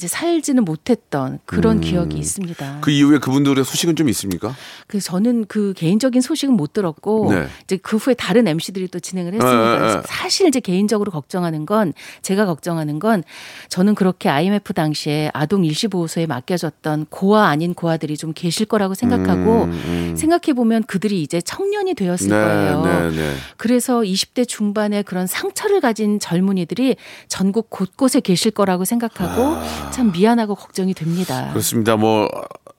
[0.00, 2.76] 이제 살지는 못했던 그런 기억이 있습니다.
[2.76, 2.80] 음.
[2.80, 4.56] 그 이후에 그분들의 소식은 좀 있습니까?
[4.86, 7.46] 그 저는 그 개인적인 소식은 못 들었고 네.
[7.64, 9.62] 이제 그 후에 다른 MC들이 또 진행을 했습니다.
[9.62, 10.02] 네, 네, 그래서 네.
[10.06, 13.22] 사실 이제 개인적으로 걱정하는 건 제가 걱정하는 건
[13.68, 19.68] 저는 그렇게 IMF 당시에 아동 일시 보호소에 맡겨졌던 고아 아닌 고아들이 좀 계실 거라고 생각하고
[20.16, 23.10] 생각해 보면 그들이 이제 청년이 되었을 음, 네, 거예요.
[23.10, 23.34] 네, 네.
[23.58, 26.96] 그래서 20대 중반에 그런 상처를 가진 젊은이들이
[27.28, 31.48] 전국 곳곳에 계실 거라고 생각하고 참 미안하고 걱정이 됩니다.
[31.48, 31.50] 아.
[31.50, 31.96] 그렇습니다.
[31.96, 32.28] 뭐,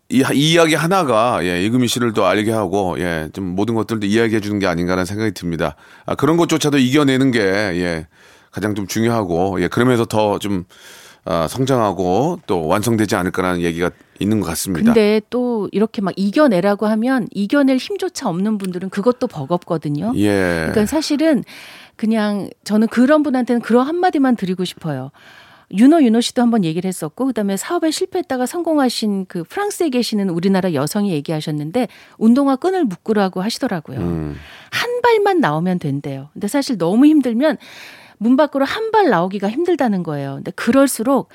[0.09, 4.41] 이, 이 이야기 하나가, 예, 이금희 씨를 또 알게 하고, 예, 좀 모든 것들도 이야기해
[4.41, 5.75] 주는 게 아닌가라는 생각이 듭니다.
[6.05, 8.07] 아, 그런 것조차도 이겨내는 게, 예,
[8.51, 10.65] 가장 좀 중요하고, 예, 그러면서 더 좀,
[11.23, 14.85] 아, 성장하고 또 완성되지 않을까라는 얘기가 있는 것 같습니다.
[14.93, 20.13] 근데 또 이렇게 막 이겨내라고 하면 이겨낼 힘조차 없는 분들은 그것도 버겁거든요.
[20.15, 20.31] 예.
[20.71, 21.43] 그러니까 사실은
[21.95, 25.11] 그냥 저는 그런 분한테는 그런 한마디만 드리고 싶어요.
[25.75, 31.11] 윤호 윤호 씨도 한번 얘기를 했었고 그다음에 사업에 실패했다가 성공하신 그 프랑스에 계시는 우리나라 여성이
[31.13, 33.99] 얘기하셨는데 운동화 끈을 묶으라고 하시더라고요.
[33.99, 34.35] 음.
[34.71, 36.29] 한 발만 나오면 된대요.
[36.33, 37.57] 근데 사실 너무 힘들면
[38.17, 40.35] 문 밖으로 한 발 나오기가 힘들다는 거예요.
[40.35, 41.29] 근데 그럴수록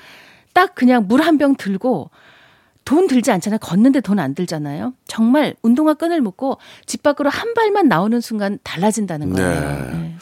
[0.53, 2.09] 딱 그냥 물 한 병 들고
[2.87, 3.59] 돈 들지 않잖아요.
[3.59, 4.93] 걷는데 돈 안 들잖아요.
[5.07, 9.59] 정말 운동화 끈을 묶고 집 밖으로 한 발만 나오는 순간 달라진다는 거예요.
[9.59, 9.91] 네.
[9.91, 10.15] 네.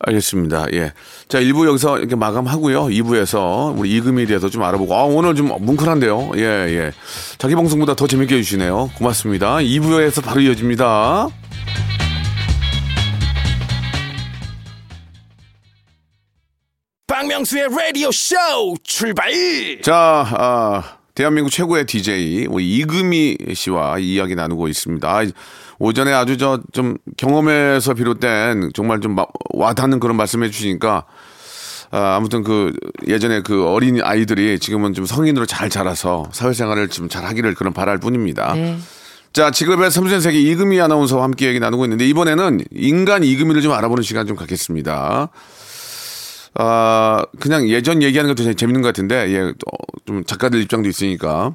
[0.00, 0.66] 알겠습니다.
[0.72, 0.92] 예.
[1.28, 2.86] 자, 1부 여기서 이렇게 마감하고요.
[2.86, 6.32] 2부에서 우리 이금희에 대해서 좀 알아보고, 아, 오늘 좀 뭉클한데요.
[6.36, 6.92] 예, 예.
[7.38, 8.90] 자기 방송보다 더 재밌게 해주시네요.
[8.98, 9.56] 고맙습니다.
[9.58, 11.28] 2부에서 바로 이어집니다.
[17.06, 18.36] 박명수의 라디오 쇼
[18.82, 19.32] 출발
[19.82, 25.08] 자, 아, 대한민국 최고의 DJ, 우리 이금희 씨와 이야기 나누고 있습니다.
[25.08, 25.24] 아,
[25.80, 31.06] 오전에 아주 저 좀 경험에서 비롯된 정말 좀 마- 와닿는 그런 말씀 해 주시니까
[31.90, 32.72] 아, 아무튼 그
[33.08, 37.98] 예전에 그 어린 아이들이 지금은 좀 성인으로 잘 자라서 사회생활을 좀 잘 하기를 그런 바랄
[37.98, 38.54] 뿐입니다.
[38.54, 38.78] 네.
[39.32, 44.04] 자, 직업의 섬세한 세계 이금희 아나운서와 함께 얘기 나누고 있는데 이번에는 인간 이금희를 좀 알아보는
[44.04, 45.30] 시간 좀 갖겠습니다.
[46.54, 49.52] 아, 그냥 예전 얘기하는 것도 재밌는 것 같은데, 예,
[50.06, 51.54] 또좀 작가들 입장도 있으니까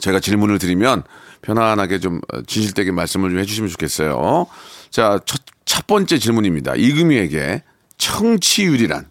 [0.00, 1.02] 제가 질문을 드리면
[1.42, 4.46] 편안하게 좀 어, 진실되게 말씀을 좀 해주시면 좋겠어요.
[4.90, 6.74] 자, 첫, 첫 번째 질문입니다.
[6.76, 7.62] 이금희에게
[7.98, 9.06] 청취율이란?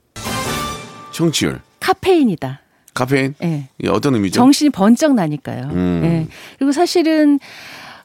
[1.12, 1.62] 청취율.
[1.80, 2.62] 카페인이다.
[2.94, 3.36] 카페인?
[3.44, 3.70] 예.
[3.82, 4.36] 이 어떤 의미죠?
[4.36, 5.64] 정신이 번쩍 나니까요.
[5.72, 6.02] 음.
[6.04, 6.28] 예.
[6.58, 7.40] 그리고 사실은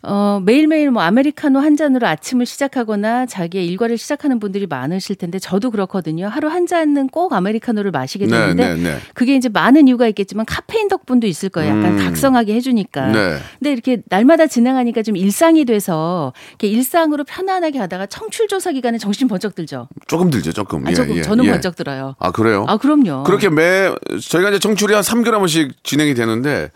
[0.02, 5.70] 어, 매일매일 뭐 아메리카노 한 잔으로 아침을 시작하거나 자기의 일과를 시작하는 분들이 많으실 텐데 저도
[5.70, 6.26] 그렇거든요.
[6.26, 8.98] 하루 한 잔은 꼭 아메리카노를 마시게 네, 되는데 네, 네.
[9.12, 11.76] 그게 이제 많은 이유가 있겠지만 카페인 덕분도 있을 거예요.
[11.76, 12.04] 약간 음.
[12.04, 13.06] 각성하게 해주니까.
[13.08, 13.38] 네.
[13.58, 19.28] 근데 이렇게 날마다 진행하니까 좀 일상이 돼서 이렇게 일상으로 편안하게 하다가 청출 조사 기간에 정신
[19.28, 19.88] 번쩍 들죠.
[20.06, 20.86] 조금 들죠, 조금.
[20.86, 21.50] 아, 예, 조금 예, 저는 예.
[21.50, 22.14] 번쩍 들어요.
[22.18, 22.64] 아, 그래요?
[22.68, 23.24] 아 그럼요.
[23.24, 23.92] 그렇게 매
[24.30, 26.70] 저희가 이제 청출이 한 3개월 한 번씩 진행이 되는데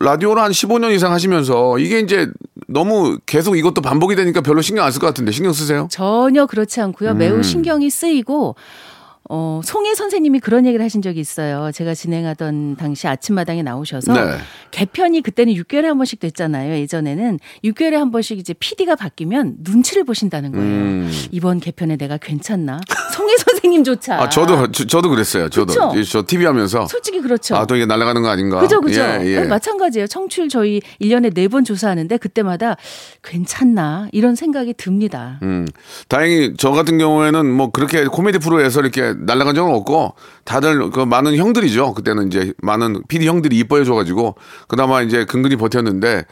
[0.00, 2.30] 라디오를 한 15년 이상 하시면서 이게 이제
[2.68, 5.88] 너무 계속 이것도 반복이 되니까 별로 신경 안 쓸 것 같은데 신경 쓰세요?
[5.90, 7.10] 전혀 그렇지 않고요.
[7.10, 7.18] 음.
[7.18, 8.56] 매우 신경이 쓰이고
[9.30, 11.70] 어, 송혜 선생님이 그런 얘기를 하신 적이 있어요.
[11.72, 14.36] 제가 진행하던 당시 아침마당에 나오셔서 네.
[14.70, 16.74] 개편이 그때는 6개월에 한 번씩 됐잖아요.
[16.74, 20.66] 예전에는 6개월에 한 번씩 이제 PD가 바뀌면 눈치를 보신다는 거예요.
[20.66, 21.12] 음.
[21.30, 22.80] 이번 개편에 내가 괜찮나?
[23.14, 24.20] 송혜 선생님조차.
[24.20, 25.48] 아, 저도 저, 도 그랬어요.
[25.48, 25.92] 저도 그쵸?
[25.98, 27.56] 이- 저 TV 하면서 솔직히 그렇죠.
[27.56, 28.60] 아, 또 이게 날아가는 거 아닌가?
[28.60, 29.00] 그죠, 그죠.
[29.00, 29.40] 예, 예.
[29.40, 30.06] 네, 마찬가지예요.
[30.06, 32.76] 청취율 저희 1년에 4번 조사하는데 그때마다
[33.22, 34.08] 괜찮나?
[34.12, 35.38] 이런 생각이 듭니다.
[35.42, 35.66] 음,
[36.08, 41.36] 다행히 저 같은 경우에는 뭐 그렇게 코미디 프로에서 이렇게 날아간 적은 없고 다들 그 많은
[41.36, 41.94] 형들이죠.
[41.94, 44.36] 그때는 이제 많은 PD 형들이 이뻐해 줘가지고
[44.68, 46.24] 그나마 이제 근근히 버텼는데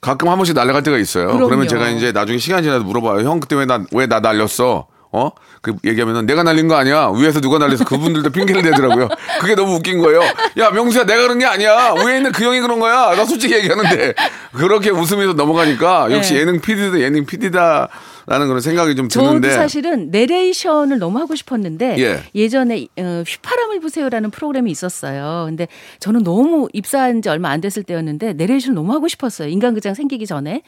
[0.00, 1.26] 가끔 한 번씩 날아갈 때가 있어요.
[1.26, 1.46] 그럼요.
[1.46, 3.28] 그러면 제가 이제 나중에 시간 지나서 물어봐요.
[3.28, 4.86] 형 그때 왜 나 왜 나 날렸어?
[5.10, 5.30] 어?
[5.62, 7.10] 그 얘기하면은 내가 날린 거 아니야.
[7.16, 9.08] 위에서 누가 날려서 그분들도 핑계를 대더라고요.
[9.40, 10.20] 그게 너무 웃긴 거예요.
[10.58, 11.94] 야, 명수야, 내가 그런 게 아니야.
[11.94, 13.14] 위에 있는 그 형이 그런 거야.
[13.16, 14.14] 나 솔직히 얘기하는데.
[14.52, 16.40] 그렇게 웃으면서 넘어가니까 역시 네.
[16.40, 17.88] 예능 PD도 예능 PD다.
[18.26, 19.52] 라는 그런 생각이 좀 저도 드는데.
[19.52, 22.22] 사실은 내레이션을 너무 하고 싶었는데 예.
[22.34, 22.48] 예.
[22.50, 25.46] 전에 어, 휘파람을 부세요라는 프로그램이 있었어요.
[25.46, 25.66] 근데
[26.00, 29.48] 저는 너무 입사한 지 얼마 안 됐을 때였는데 내레이션을 너무 하고 싶었어요.
[29.48, 30.60] 인간극장 생기기 전에.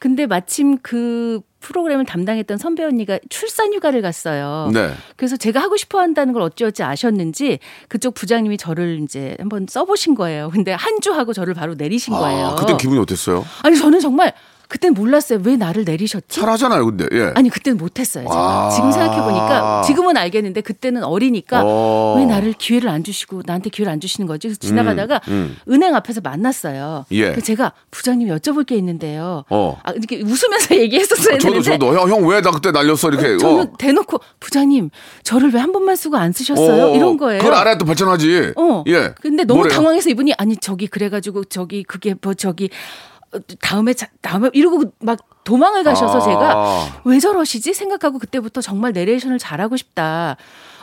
[0.00, 4.70] 근데 마침 그 프로그램을 담당했던 선배 언니가 출산 휴가를 갔어요.
[4.72, 4.92] 네.
[5.16, 10.50] 그래서 제가 하고 싶어 한다는 걸 어찌어찌 아셨는지 그쪽 부장님이 저를 이제 한번 써보신 거예요.
[10.52, 12.46] 근데 한 주 하고 저를 바로 내리신 거예요.
[12.46, 13.44] 아, 그때 기분이 어땠어요?
[13.62, 14.32] 아니 저는 정말
[14.68, 15.40] 그땐 몰랐어요.
[15.44, 16.40] 왜 나를 내리셨지?
[16.40, 17.06] 잘하잖아요, 근데.
[17.12, 17.32] 예.
[17.34, 18.26] 아니 그때는 못했어요.
[18.30, 18.70] 아.
[18.74, 22.14] 지금 생각해 보니까 지금은 알겠는데 그때는 어리니까 어.
[22.18, 24.48] 왜 나를 기회를 안 주시고 나한테 기회를 안 주시는 거지?
[24.48, 25.56] 그래서 지나가다가 음.
[25.68, 27.04] 은행 앞에서 만났어요.
[27.12, 27.26] 예.
[27.30, 29.44] 그래서 제가 부장님 여쭤볼 게 있는데요.
[29.50, 29.78] 어.
[29.84, 31.98] 아, 이렇게 웃으면서 얘기했었어야 저도, 되는데 저도.
[31.98, 33.08] 형, 형 왜 나 그때 날렸어?
[33.08, 33.38] 이렇게.
[33.38, 33.72] 저는 어.
[33.78, 34.90] 대놓고 부장님
[35.22, 36.84] 저를 왜 한 번만 쓰고 안 쓰셨어요?
[36.86, 37.38] 어, 어, 이런 거예요.
[37.40, 38.52] 그걸 알아야 또 발전하지.
[38.56, 38.84] 어.
[38.88, 39.14] 예.
[39.20, 39.74] 근데 너무 뭐래요?
[39.74, 42.68] 당황해서 이분이 아니 저기 그래가지고 저기 그게 뭐 저기
[43.15, 43.15] 어,
[43.60, 46.20] 다음에 자, 다음에 이러고 막 도망을 가셔서 아.
[46.20, 50.36] 제가 왜 저러시지 생각하고 그때부터 정말 내레이션을 잘하고 싶다.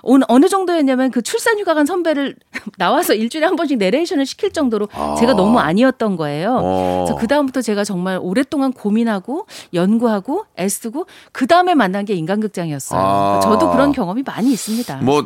[0.05, 2.35] 어느, 어느 정도였냐면 그 출산 휴가 간 선배를
[2.77, 4.87] 나와서 일주일에 한 번씩 내레이션을 시킬 정도로
[5.17, 6.59] 제가 너무 아니었던 거예요.
[6.61, 7.05] 어.
[7.05, 12.99] 그래서 그 다음부터 제가 정말 오랫동안 고민하고 연구하고 애쓰고 그 다음에 만난 게 인간극장이었어요.
[12.99, 13.39] 아.
[13.41, 14.97] 저도 그런 경험이 많이 있습니다.
[14.97, 15.25] 뭐,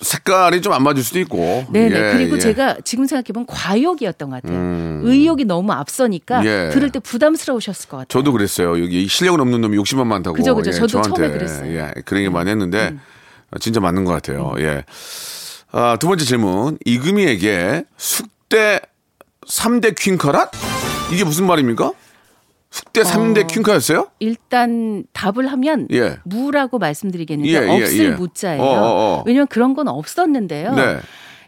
[0.00, 1.64] 색깔이 좀 안 맞을 수도 있고.
[1.70, 1.96] 네네.
[1.96, 2.40] 예, 그리고 예.
[2.40, 4.58] 제가 지금 생각해보면 과욕이었던 것 같아요.
[4.58, 5.00] 음.
[5.04, 6.70] 의욕이 너무 앞서니까 예.
[6.70, 8.06] 들을 때 부담스러우셨을 것 같아요.
[8.08, 8.82] 저도 그랬어요.
[8.82, 10.36] 여기 실력은 없는 놈이 욕심만 많다고.
[10.36, 10.70] 그죠, 그죠.
[10.72, 11.64] 저도 저한테 처음에 그랬어요.
[11.70, 11.74] 음.
[11.96, 12.94] 예, 그런 얘기 많이 했는데
[13.60, 14.52] 진짜 맞는 것 같아요.
[14.58, 14.84] 예.
[15.72, 16.78] 아, 두 번째 질문.
[16.84, 18.80] 이금희에게 숙대
[19.48, 20.48] 3대 퀸카란?
[21.12, 21.92] 이게 무슨 말입니까?
[22.76, 24.10] 숙대 3대 퀸카였어요?
[24.18, 26.18] 일단 답을 하면 예.
[26.24, 28.10] 무라고 말씀드리겠는데 예, 예, 없을 예.
[28.10, 28.62] 무자예요.
[28.62, 29.22] 어, 어, 어.
[29.24, 30.74] 왜냐면 그런 건 없었는데요.
[30.74, 30.98] 네.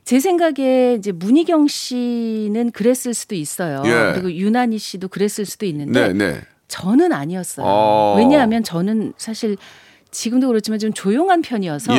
[0.05, 3.83] 제 생각에 이제 문희경 씨는 그랬을 수도 있어요.
[3.85, 4.13] 예.
[4.15, 6.41] 그리고 유난희 씨도 그랬을 수도 있는데 네, 네.
[6.69, 7.67] 저는 아니었어요.
[7.69, 8.15] 어.
[8.17, 9.59] 왜냐하면 저는 사실
[10.11, 11.93] 지금도 그렇지만 좀 조용한 편이어서.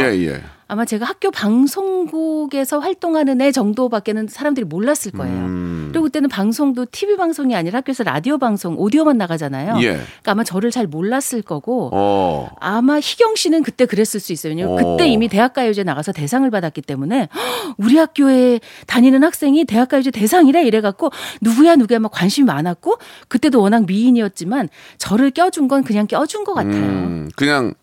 [0.71, 5.35] 아마 제가 학교 방송국에서 활동하는 애 정도밖에는 사람들이 몰랐을 거예요.
[5.35, 5.89] 음.
[5.91, 9.77] 그리고 그때는 방송도 TV 방송이 아니라 학교에서 라디오 방송, 오디오만 나가잖아요.
[9.81, 9.93] 예.
[9.93, 12.51] 그러니까 아마 저를 잘 몰랐을 거고 어.
[12.59, 14.51] 아마 희경 씨는 그때 그랬을 수 있어요.
[14.51, 14.75] 왜냐면 어.
[14.97, 20.81] 그때 이미 대학가요제 나가서 대상을 받았기 때문에 "헉, 우리 학교에 다니는 학생이 대학가요제 대상이래 이래
[20.81, 21.09] 갖고
[21.41, 26.75] 누구야 누구야 막 관심이 많았고 그때도 워낙 미인이었지만 저를 껴준 건 그냥 껴준 것 같아요.
[26.75, 27.73] 음, 그냥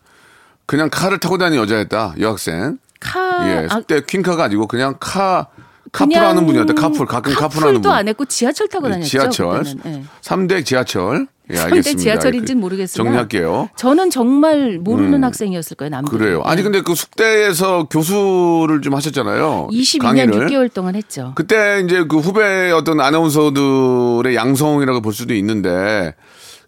[0.66, 2.14] 그냥 카를 타고 다니는 여자였다.
[2.20, 2.78] 여학생.
[3.00, 3.66] 카 예.
[3.70, 5.46] 아, 숙대 퀸카가 아니고 그냥 카
[5.92, 6.74] 카풀하는 분이었다.
[6.74, 7.92] 카풀 가끔 카풀하는 카풀도 분.
[7.92, 9.08] 안 했고 지하철 타고 다녔죠.
[9.08, 9.62] 지하철.
[9.62, 9.98] 그때는.
[10.00, 10.04] 예.
[10.20, 11.26] 삼대 지하철.
[11.52, 12.02] 예, 알겠습니다.
[12.02, 13.68] 지하철인지는 그- 모르겠으나 정리할게요.
[13.76, 15.90] 저는 정말 모르는 학생이었을 거예요.
[15.90, 16.18] 남들.
[16.18, 16.42] 그래요.
[16.44, 19.68] 아니 근데 그 숙대에서 교수를 좀 하셨잖아요.
[19.70, 20.46] 22년 강의를.
[20.48, 21.32] 6개월 동안 했죠.
[21.36, 26.16] 그때 이제 그 후배 어떤 아나운서들의 양성이라고 볼 수도 있는데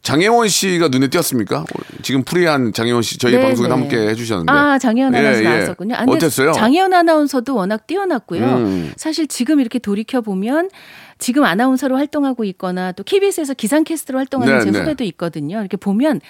[0.09, 1.67] 장혜원 씨가 눈에 띄었습니까?
[2.01, 3.75] 지금 프리한 장혜원 씨 저희 네, 방송에 네.
[3.75, 4.51] 함께 해주셨는데.
[4.51, 5.45] 아, 장혜연 예, 아나운서 예.
[5.45, 5.95] 나왔었군요.
[5.97, 6.53] 아, 근데 어땠어요?
[6.53, 8.43] 장혜연 아나운서도 워낙 뛰어났고요.
[8.43, 8.93] 음.
[8.97, 10.71] 사실 지금 이렇게 돌이켜 보면
[11.19, 14.79] 지금 아나운서로 활동하고 있거나 또 KBS에서 기상캐스터로 활동하는 네, 제 네.
[14.79, 15.61] 후배도 있거든요.
[15.61, 16.23] 이렇게 보면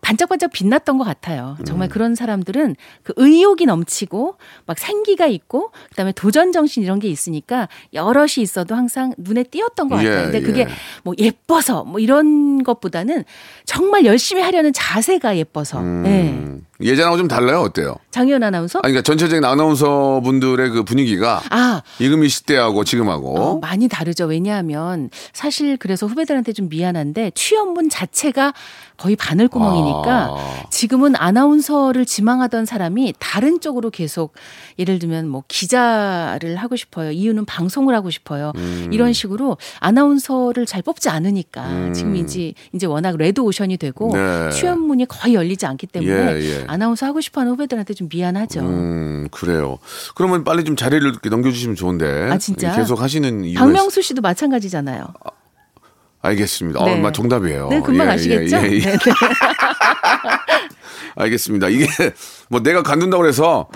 [0.00, 1.56] 반짝반짝 빛났던 것 같아요.
[1.66, 1.90] 정말 음.
[1.90, 4.36] 그런 사람들은 그 의욕이 넘치고
[4.66, 10.02] 막 생기가 있고 그다음에 도전 정신 이런 게 있으니까 여럿이 있어도 항상 눈에 띄었던 것
[10.02, 10.22] 예, 같아요.
[10.24, 10.42] 근데 예.
[10.42, 10.66] 그게
[11.02, 13.24] 뭐 예뻐서 뭐 이런 것보다는
[13.64, 15.80] 정말 열심히 하려는 자세가 예뻐서.
[15.80, 16.30] 네.
[16.30, 17.60] 음, 예 전하고 좀 달라요.
[17.60, 17.94] 어때요?
[18.10, 18.80] 장혜연 아나운서?
[18.82, 24.26] 아니, 그러니까 전체적인 아나운서 분들의 그 분위기가 아, 이금희 시대하고 지금하고 어, 많이 다르죠.
[24.26, 28.52] 왜냐하면 사실 그래서 후배들한테 좀 미안한데 취업문 자체가
[28.96, 30.62] 거의 바늘구멍이니까 아.
[30.70, 34.34] 지금은 아나운서를 지망하던 사람이 다른 쪽으로 계속
[34.78, 37.10] 예를 들면 뭐 기자를 하고 싶어요.
[37.10, 38.52] 이유는 방송을 하고 싶어요.
[38.56, 38.90] 음.
[38.92, 44.48] 이런 식으로 아나운서를 잘 뽑지 않으니까 지금 이제 이제 워낙 레드 오션이 되고 음.
[44.50, 44.50] 네.
[44.56, 46.64] 취업문이 거의 열리지 않기 때문에 예, 예.
[46.70, 48.60] 아나운서 하고 싶어하는 후배들한테 좀 미안하죠.
[48.60, 49.78] 음, 그래요.
[50.14, 52.28] 그러면 빨리 좀 자리를 이렇게 넘겨주시면 좋은데.
[52.30, 52.74] 아, 진짜?
[52.76, 53.64] 계속 하시는 이유가.
[53.64, 55.02] 박명수 씨도 마찬가지잖아요.
[55.02, 55.30] 있-
[56.22, 56.84] 알겠습니다.
[56.84, 56.92] 네.
[56.94, 57.68] 어, 마 정답이에요.
[57.70, 58.56] 네, 금방 예, 아시겠죠?
[58.58, 58.80] 예, 예, 예.
[58.80, 58.98] 네, 네.
[61.16, 61.68] 알겠습니다.
[61.68, 61.86] 이게
[62.48, 63.68] 뭐 내가 간둔다고 해서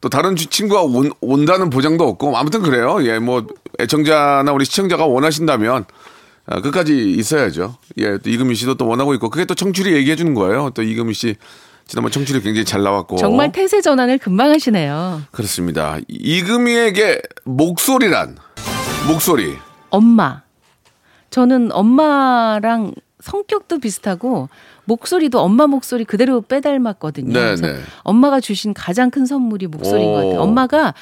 [0.00, 2.98] 또 다른 주- 친구가 온, 온다는 보장도 없고 아무튼 그래요.
[3.04, 3.46] 예, 뭐
[3.78, 5.84] 애청자나 우리 시청자가 원하신다면
[6.46, 7.76] 아, 끝까지 있어야죠.
[7.98, 10.70] 예, 또 이금희 씨도 또 원하고 있고 그게 또 청출이 얘기해 주는 거예요.
[10.74, 11.36] 또 이금희 씨
[11.90, 15.22] 지난번 청출이 굉장히 잘 나왔고 정말 태세 전환을 금방 하시네요.
[15.32, 15.98] 그렇습니다.
[16.06, 18.36] 이금희에게 목소리란
[19.08, 19.56] 목소리.
[19.90, 20.42] 엄마.
[21.30, 24.48] 저는 엄마랑 성격도 비슷하고
[24.84, 27.32] 목소리도 엄마 목소리 그대로 빼닮았거든요.
[27.32, 27.76] 네, 그래서 네.
[28.02, 30.12] 엄마가 주신 가장 큰 선물이 목소리인 오.
[30.12, 30.40] 것 같아요.
[30.40, 30.94] 엄마가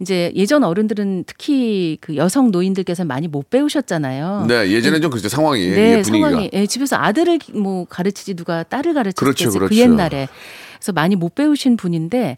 [0.00, 4.46] 이제 예전 어른들은 특히 그 여성 노인들께서 많이 못 배우셨잖아요.
[4.48, 5.74] 네, 예전에 좀 그랬죠 상황이 어.
[5.74, 6.30] 네, 예, 분위기가.
[6.30, 9.74] 상황이 예, 집에서 아들을 뭐 가르치지 누가 딸을 가르치겠지 그렇죠, 그렇죠.
[9.74, 10.28] 그 옛날에
[10.76, 12.36] 그래서 많이 못 배우신 분인데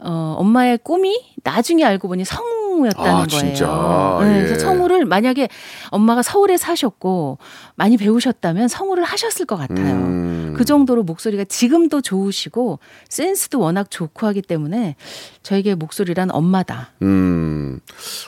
[0.00, 4.18] 어, 엄마의 꿈이 나중에 알고 보니 성우 였다는 아, 거예요.
[4.22, 4.42] 네, 예.
[4.44, 5.48] 그래서 성우를 만약에
[5.90, 7.38] 엄마가 서울에 사셨고
[7.74, 9.94] 많이 배우셨다면 성우를 하셨을 것 같아요.
[9.94, 10.54] 음.
[10.56, 14.96] 그 정도로 목소리가 지금도 좋으시고 센스도 워낙 좋고 하기 때문에
[15.42, 16.90] 저에게 목소리란 엄마다.
[17.02, 17.80] 음,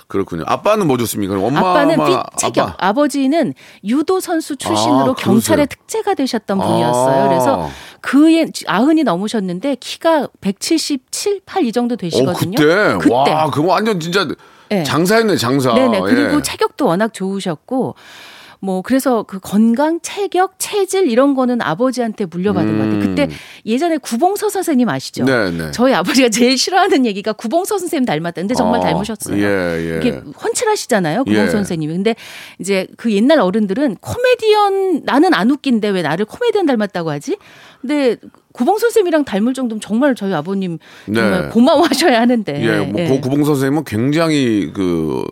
[0.06, 0.44] 그렇군요.
[0.46, 1.34] 아빠는 뭐 좋습니까?
[1.38, 2.88] 엄마, 아빠는 삐체격, 아빠.
[2.88, 5.66] 아버지는 유도 선수 출신으로 아, 경찰의?
[5.66, 7.24] 특제가 되셨던 분이었어요.
[7.24, 7.28] 아.
[7.28, 12.56] 그래서 그의 아흔이 넘으셨는데 키가 177, 8 이 정도 어, 되시거든요.
[12.98, 13.12] 그때?
[13.12, 14.26] 와, 그거 완전 진짜
[14.70, 14.85] 네.
[14.85, 15.74] 장사였네, 장사.
[15.74, 16.00] 네네.
[16.00, 16.42] 그리고 예.
[16.42, 17.96] 체격도 워낙 좋으셨고
[18.62, 23.00] 뭐 그래서 그 건강, 체격, 체질 이런 거는 아버지한테 물려받은 것 같아요.
[23.00, 23.28] 그때
[23.64, 25.24] 예전에 구봉서 선생님 아시죠?
[25.24, 25.26] 음.
[25.26, 25.70] 네네.
[25.72, 28.42] 저희 아버지가 제일 싫어하는 얘기가 구봉서 선생님 닮았다.
[28.42, 29.42] 근데 정말 어, 닮으셨어요.
[29.42, 29.96] 예, 예.
[29.98, 31.24] 이게 훤칠하시잖아요.
[31.24, 31.50] 구봉서 예.
[31.50, 31.94] 선생님이.
[31.94, 32.14] 근데
[32.59, 37.38] 이제 그 옛날 어른들은 코미디언 나는 안 웃긴데 왜 나를 코미디언 닮았다고 하지?
[37.80, 38.16] 근데
[38.52, 41.48] 구봉서 선생님이랑 닮을 정도면 정말 저희 아버님 정말 네.
[41.48, 42.62] 고마워하셔야 하는데.
[42.62, 45.24] 예, 뭐, 고 구봉 선생님은 굉장히 그,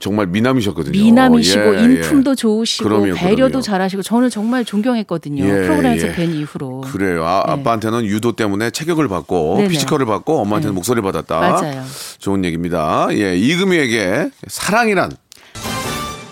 [0.00, 0.92] 정말 미남이셨거든요.
[0.92, 1.84] 미남이시고 예, 예.
[1.84, 3.62] 인품도 좋으시고 그럼요, 배려도 그럼요.
[3.62, 5.44] 잘하시고 저는 정말 존경했거든요.
[5.44, 6.12] 예, 프로그램에서 예.
[6.12, 6.82] 뵌 이후로.
[6.82, 7.24] 그래요.
[7.24, 7.52] 아, 네.
[7.52, 9.68] 아빠한테는 유도 때문에 체격을 받고 네네.
[9.68, 10.74] physical을 받고 엄마한테는 네.
[10.74, 11.38] 목소리를 받았다.
[11.38, 11.84] 맞아요.
[12.18, 13.08] 좋은 얘기입니다.
[13.12, 15.12] 예, 이금희에게 사랑이란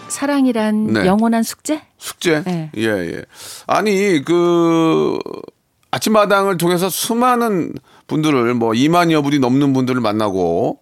[0.09, 1.07] 사랑이란 네.
[1.07, 1.83] 영원한 숙제?
[1.99, 2.43] 숙제.
[2.45, 2.71] 네.
[2.77, 3.23] 예, 예.
[3.67, 5.19] 아니 그
[5.95, 7.73] 아침마당을 통해서 수많은
[8.07, 10.81] 분들을 뭐 2만 여 분이 넘는 분들을 만나고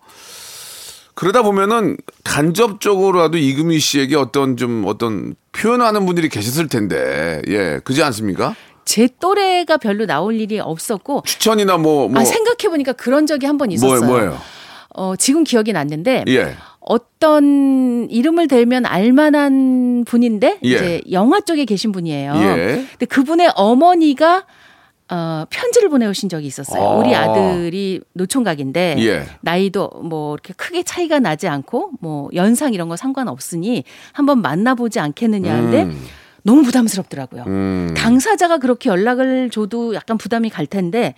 [1.15, 8.55] 그러다 보면은 간접적으로라도 이금희 씨에게 어떤 좀 어떤 표현하는 분들이 계셨을 텐데 예 그지 않습니까?
[8.85, 13.59] 제 또래가 별로 나올 일이 없었고 추천이나 뭐 뭐 아 생각해 보니까 그런 적이 한
[13.59, 14.01] 번 있었어요.
[14.01, 14.39] 뭐, 뭐예요?
[14.95, 16.57] 어, 지금 기억이 났는데 예.
[16.81, 20.69] 어떤 이름을 대면 알만한 분인데 예.
[20.69, 22.33] 이제 영화 쪽에 계신 분이에요.
[22.37, 22.85] 예.
[22.91, 24.45] 근데 그분의 어머니가
[25.11, 26.83] 어, 편지를 보내오신 적이 있었어요.
[26.83, 26.95] 아.
[26.95, 29.25] 우리 아들이 노총각인데 예.
[29.43, 35.53] 나이도 뭐 이렇게 크게 차이가 나지 않고 뭐 연상 이런 거 상관없으니 한번 만나보지 않겠느냐
[35.53, 36.07] 하는데 음.
[36.45, 37.45] 너무 부담스럽더라고요.
[37.47, 37.95] 음.
[37.97, 41.15] 당사자가 그렇게 연락을 줘도 약간 부담이 갈 텐데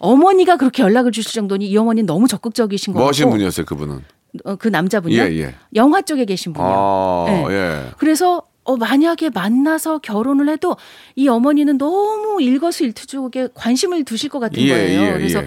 [0.00, 4.00] 어머니가 그렇게 연락을 주실 정도니 이 어머니는 너무 적극적이신 것뭐 하시는 같고 분이었어요 그분은?
[4.44, 5.22] 어, 그 남자분이요.
[5.22, 5.54] 예, 예.
[5.74, 6.72] 영화 쪽에 계신 분이요.
[6.74, 7.46] 아, 네.
[7.50, 7.84] 예.
[7.98, 10.76] 그래서 어, 만약에 만나서 결혼을 해도
[11.16, 15.00] 이 어머니는 너무 일거수일투족에 관심을 두실 것 같은 예, 거예요.
[15.02, 15.46] 예, 그래서 예.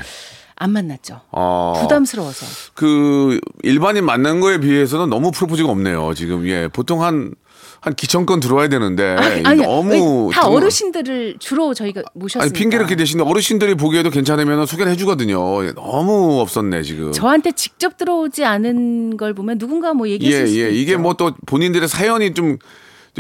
[0.58, 1.22] 안 만났죠.
[1.32, 1.74] 아.
[1.82, 2.46] 부담스러워서.
[2.74, 6.14] 그 일반인 만난 거에 비해서는 너무 프로포즈가 없네요.
[6.14, 7.34] 지금 예 보통 한
[7.82, 12.02] 한 기천 건 들어와야 되는데 아니, 너무 다 좀- 어르신들을 주로 저희가.
[12.40, 15.36] 아니 핑계를 이렇게 대시는데 어르신들이 보기에도 괜찮으면 소개를 해주거든요.
[15.76, 17.12] 너무 없었네 지금.
[17.12, 20.72] 저한테 직접 들어오지 않은 걸 보면 누군가 뭐 얘기했을 예, 수도 예.
[20.72, 22.58] 이게 뭐 또 본인들의 사연이 좀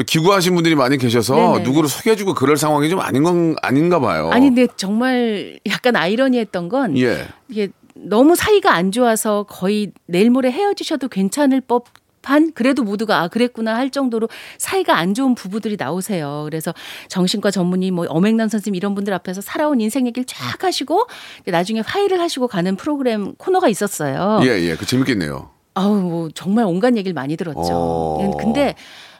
[0.03, 1.63] 기구하신 분들이 많이 계셔서 네네네.
[1.63, 4.29] 누구를 소개해주고 그럴 상황이 좀 아닌 건 아닌가 봐요.
[4.31, 7.27] 아니 근데 정말 약간 아이러니했던 건 예.
[7.49, 11.85] 이게 너무 사이가 안 좋아서 거의 내일 모레 헤어지셔도 괜찮을 법
[12.25, 14.27] 한 그래도 모두가 아 그랬구나 할 정도로
[14.57, 16.41] 사이가 안 좋은 부부들이 나오세요.
[16.45, 16.73] 그래서
[17.07, 21.07] 정신과 전문의 뭐 엄행남 선생님 이런 분들 앞에서 살아온 인생 얘기를 쫙 하시고
[21.45, 24.39] 나중에 화해를 하시고 가는 프로그램 코너가 있었어요.
[24.43, 24.75] 예, 예.
[24.75, 25.49] 그 재밌겠네요.
[25.75, 27.59] 아우 뭐 정말 온갖 얘기를 많이 들었죠.
[27.71, 28.37] 어.
[28.39, 28.75] 근데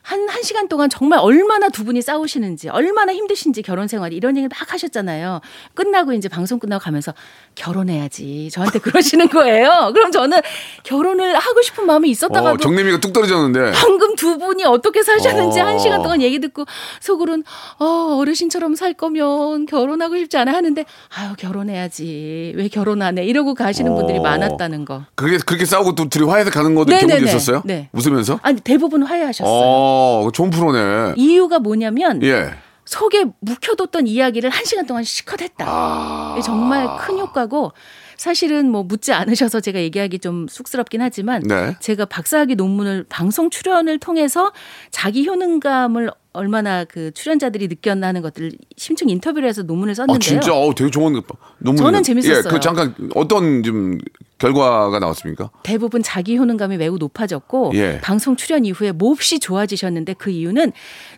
[0.06, 4.50] 한, 한 시간 동안 정말 얼마나 두 분이 싸우시는지, 얼마나 힘드신지 결혼 생활이 이런 얘기를
[4.56, 5.42] 막 하셨잖아요.
[5.74, 7.12] 끝나고 이제 방송 끝나고 가면서
[7.56, 8.50] 결혼해야지.
[8.52, 9.92] 저한테 그러시는 거예요.
[9.94, 10.40] 그럼 저는
[10.84, 13.72] 결혼을 하고 싶은 마음이 어, 있었다가도 정내미가 뚝 떨어졌는데.
[13.74, 15.66] 방금 두 분이 어떻게 사셨는지 어.
[15.66, 16.66] 한 시간 동안 얘기 듣고
[17.02, 17.44] 속으론
[17.80, 20.86] 어, 어르신처럼 살 거면 결혼하고 싶지 않아 하는데
[21.18, 24.22] 아유 결혼해야지 왜 결혼 안 해 이러고 가시는 분들이 어.
[24.22, 25.04] 많았다는 거.
[25.16, 27.08] 그렇게 그렇게 싸우고 또 둘이 화해해서 가는 것도 네네네.
[27.08, 27.62] 경우도 있었어요?
[27.66, 27.90] 네.
[27.94, 28.40] 웃으면서?
[28.44, 29.50] 아니 대부분 화해하셨어요.
[29.50, 31.14] 어, 좋은 프로네.
[31.16, 32.52] 이유가 뭐냐면 예.
[32.86, 35.66] 속에 묵혀뒀던 이야기를 한 시간 동안 실컷 했다.
[35.68, 36.40] 아.
[36.44, 37.74] 정말 큰 효과고
[38.18, 41.76] 사실은 뭐 묻지 않으셔서 제가 얘기하기 좀 쑥스럽긴 하지만 네.
[41.80, 44.54] 제가 박사학위 논문을 방송 출연을 통해서
[44.92, 50.20] 자기 효능감을 얼마나 그 출연자들이 느꼈나 하는 것들을 심층 인터뷰를 해서 논문을 아, 썼는데요.
[50.20, 51.22] 진짜 어, 되게 좋은
[51.60, 51.78] 논문.
[51.78, 52.44] 저는 재밌었어요.
[52.46, 53.98] 예, 그 잠깐 어떤 좀
[54.38, 55.50] 결과가 나왔습니까?
[55.64, 58.02] 대부분 자기 효능감이 매우 높아졌고 예.
[58.02, 60.74] 방송 출연 이후에 몹시 좋아지셨는데 그 이유는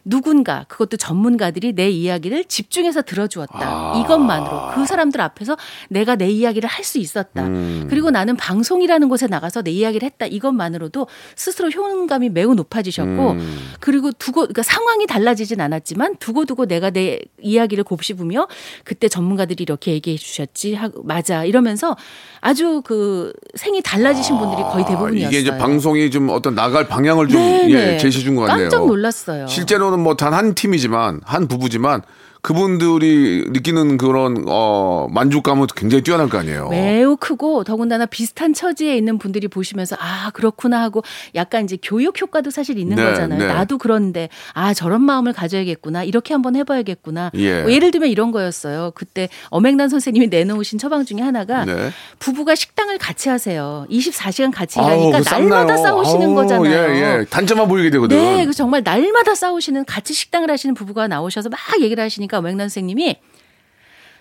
[0.06, 4.02] 누군가 그것도 전문가들이 내 이야기를 집중해서 들어주었다 아.
[4.04, 5.58] 이것만으로 그 사람들 앞에서
[5.90, 7.88] 내가 내 이야기를 할 수 있었다 음.
[7.90, 13.60] 그리고 나는 방송이라는 곳에 나가서 내 이야기를 했다 이것만으로도 스스로 효능감이 매우 높아지셨고 음.
[13.80, 18.48] 그리고 두고 그러니까 상황이 달라지진 않았지만 두고두고 내가 내 이야기를 곱씹으며
[18.84, 21.96] 그때 전문가들이 이렇게 얘기해 주셨지 하고 맞아 이러면서
[22.42, 25.30] 아주 그 생이 달라지신 분들이 거의 대부분이었어요.
[25.30, 27.40] 이게 이제 방송이 좀 어떤 나갈 방향을 좀.
[27.72, 28.70] 예, 제시해 준 것 같네요.
[28.70, 29.48] 깜짝 놀랐어요.
[29.48, 32.02] 실제로는 뭐 단 한 팀이지만 한 부부지만
[32.48, 36.70] 그분들이 느끼는 그런 어 만족감은 굉장히 뛰어날 거 아니에요.
[36.70, 41.04] 매우 크고 더군다나 비슷한 처지에 있는 분들이 보시면서 아 그렇구나 하고
[41.36, 43.40] 약간 이제 교육 효과도 사실 있는 네, 거잖아요.
[43.40, 43.48] 네.
[43.48, 47.32] 나도 그런데 아 저런 마음을 가져야겠구나 이렇게 한번 해봐야겠구나.
[47.34, 47.64] 예.
[47.64, 48.94] 뭐 예를 들면 이런 거였어요.
[48.96, 51.90] 그때 엄앵란 선생님이 내놓으신 처방 중에 하나가 네.
[52.18, 53.86] 부부가 식당을 같이 하세요.
[53.90, 55.76] 24시간 같이 일하니까 날마다.
[55.76, 56.72] 싸우시는 아우, 거잖아요.
[56.72, 57.26] 예, 예.
[57.30, 58.16] 단점만 보이게 되거든.
[58.16, 63.20] 네, 그 정말 날마다 싸우시는 같이 식당을 하시는 부부가 나오셔서 막 얘기를 하시니까 맹난 선생님이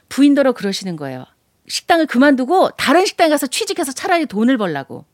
[0.09, 1.25] 부인더러 그러시는 거예요.
[1.69, 5.05] 식당을 그만두고 다른 식당에 가서 취직해서 차라리 돈을 벌라고.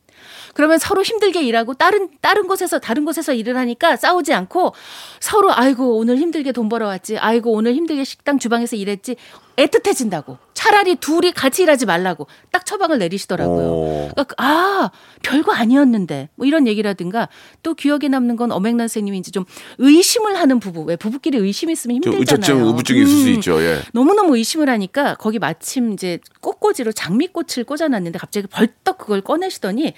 [0.54, 4.74] 그러면 서로 힘들게 일하고 다른 다른 곳에서 다른 곳에서 일을 하니까 싸우지 않고
[5.20, 7.18] 서로 아이고 오늘 힘들게 돈 벌어왔지.
[7.18, 9.16] 아이고 오늘 힘들게 식당 주방에서 일했지.
[9.56, 10.38] 애틋해진다고.
[10.54, 13.66] 차라리 둘이 같이 일하지 말라고 딱 처방을 내리시더라고요.
[13.66, 14.08] 오.
[14.12, 14.90] 그러니까 아
[15.22, 17.28] 별거 아니었는데 뭐 이런 얘기라든가
[17.62, 19.44] 또 기억에 남는 건 선생님이 이제 좀
[19.78, 22.40] 의심을 하는 부부 왜 부부끼리 의심이 있으면 좀 힘들잖아요.
[22.40, 23.34] 의처증, 의부증이 있을 수 음.
[23.34, 23.60] 있죠.
[23.62, 23.80] 예.
[23.92, 29.94] 너무 너무 의심을 하니까 거기 마침 이제 꽃꽂이로 장미꽃을 꽂아놨는데 갑자기 벌떡 그걸 꺼내시더니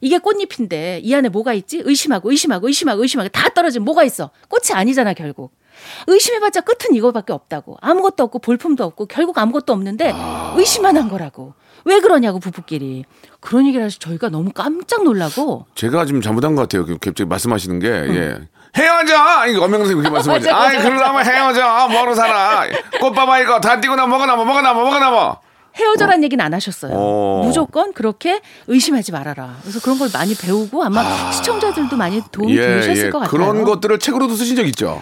[0.00, 1.82] 이게 꽃잎인데 이 안에 뭐가 있지?
[1.84, 4.30] 의심하고 의심하고 의심하고 의심하고 다 떨어지면 뭐가 있어?
[4.48, 5.52] 꽃이 아니잖아 결국.
[6.06, 7.78] 의심해봤자 끝은 이거밖에 없다고.
[7.80, 10.12] 아무것도 없고 볼품도 없고 결국 아무것도 없는데
[10.56, 11.54] 의심만 한 거라고.
[11.84, 13.04] 왜 그러냐고 부부끼리.
[13.40, 16.84] 그런 얘기를 해서 저희가 너무 깜짝 놀라고 제가 지금 잘못한 것 같아요.
[16.84, 18.38] 그 갑자기 말씀하시는 게 예.
[18.76, 19.46] 헤어져!
[19.48, 20.50] 이거 엄명선생 그렇게 말씀하죠.
[20.50, 20.76] 맞아, 아이.
[20.76, 21.88] 그러려면 헤어져.
[21.88, 22.64] 뭐로 살아.
[23.00, 23.60] 꽃봐봐, 이거.
[23.60, 25.36] 다 띄고 나 뭐가 남아, 뭐가 남아, 뭐가 남아.
[25.76, 26.92] 헤어져란 얘기는 안 하셨어요.
[26.94, 27.42] 어.
[27.44, 29.56] 무조건 그렇게 의심하지 말아라.
[29.62, 33.26] 그래서 그런 걸 많이 배우고 아마 시청자들도 많이 도움이 되셨을 것 같아요.
[33.26, 35.00] 예, 그런 것들을 책으로도 쓰신 적 있죠.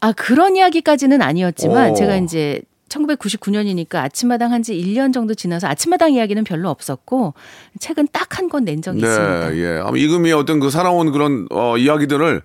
[0.00, 1.94] 아 그런 이야기까지는 아니었지만 오.
[1.94, 7.34] 제가 이제 1999년이니까 아침마당 한 지 1년 정도 지나서 아침마당 이야기는 별로 없었고
[7.80, 9.50] 책은 딱 한 권 낸 적이 있습니다.
[9.50, 9.80] 네, 예.
[9.84, 12.42] 아마 이금희의 어떤 그 살아온 그런 어, 이야기들을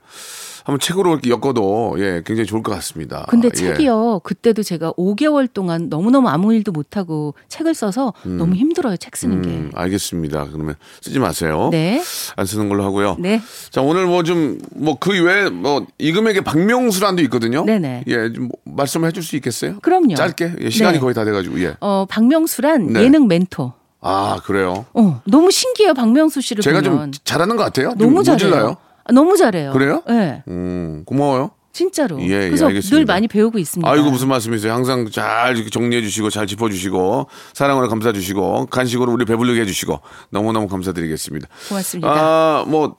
[0.64, 3.26] 한번 책으로 이렇게 엮어도 예, 굉장히 좋을 것 같습니다.
[3.30, 3.52] 근데 예.
[3.56, 4.22] 책이요.
[4.24, 8.96] 그때도 제가 5개월 동안 너무너무 아무 일도 못 하고 책을 써서 너무 힘들어요.
[8.98, 9.50] 책 쓰는 게.
[9.50, 10.48] 음, 알겠습니다.
[10.52, 11.70] 그러면 쓰지 마세요.
[11.72, 12.02] 네.
[12.36, 13.18] 안 쓰는 걸로 하고요.
[13.20, 13.42] 네.
[13.72, 17.66] 자, 오늘 뭐 좀, 뭐 그 외에 뭐 이금에게 박명수란도 있거든요.
[17.66, 18.06] 네네.
[18.08, 19.80] 예, 좀뭐 말씀해 줄 수 있겠어요?
[19.82, 20.16] 그럼요.
[20.16, 20.54] 짧게.
[20.62, 21.00] 예, 시간이 네.
[21.00, 21.76] 거의 다 돼가지고, 예.
[21.80, 23.04] 어, 박명수란 네.
[23.04, 23.74] 예능 멘토.
[24.02, 24.86] 아, 그래요.
[24.94, 25.94] 어, 너무 신기해요.
[25.94, 27.12] 박명수 씨를 제가 보면.
[27.14, 27.90] 좀 잘하는 것 같아요?
[27.92, 28.12] 좀 너무.
[28.16, 28.76] 모질라요?
[29.06, 29.72] 아, 너무 잘해요.
[29.74, 30.02] 그래요?
[30.08, 30.44] 네.
[30.48, 31.52] 음, 고마워요.
[31.74, 32.22] 진짜로.
[32.22, 32.96] 예, 예, 그래서 알겠습니다.
[32.96, 33.90] 늘 많이 배우고 있습니다.
[33.90, 34.72] 아이고 무슨 말씀이세요?
[34.74, 40.00] 항상 잘 정리해 주시고 잘 짚어 주시고 사랑으로 감싸 주시고 간식으로 우리 배불리게 해 주시고
[40.30, 41.48] 너무너무 감사드리겠습니다.
[41.70, 42.10] 고맙습니다.
[42.12, 42.98] 아, 뭐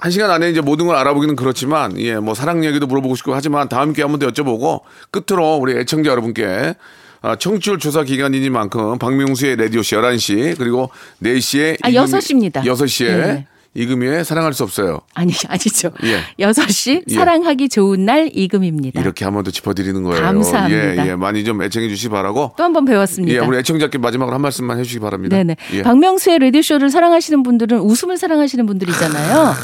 [0.00, 3.68] 한 시간 안에 이제 모든 걸 알아보기는 그렇지만, 예, 뭐 사랑 얘기도 물어보고 싶고 하지만
[3.68, 6.74] 다음 기회에 한 번 더 여쭤보고 끝으로 우리 애청자 여러분께
[7.20, 12.62] 아, 청취율 조사 기간이니만큼 박명수의 라디오씨 11시 그리고 4시에 아, 6시입니다.
[12.62, 13.46] 6시에 네.
[13.78, 15.00] 이금희의 사랑할 수 없어요.
[15.14, 15.90] 아니, 아니죠.
[16.04, 16.20] 예.
[16.38, 17.14] 여섯 시 예.
[17.14, 19.00] 사랑하기 좋은 날 이금입니다.
[19.00, 20.20] 이렇게 한 번 더 짚어드리는 거예요.
[20.22, 21.06] 감사합니다.
[21.06, 22.52] 예, 예, 많이 좀 애청해 주시기 바라고.
[22.56, 23.34] 또 한 번 배웠습니다.
[23.34, 25.36] 예, 우리 애청자께 마지막으로 한 말씀만 해주시기 바랍니다.
[25.36, 25.56] 네네.
[25.74, 25.82] 예.
[25.82, 29.54] 박명수의 라디오쇼를 사랑하시는 분들은 웃음을 사랑하시는 분들이잖아요.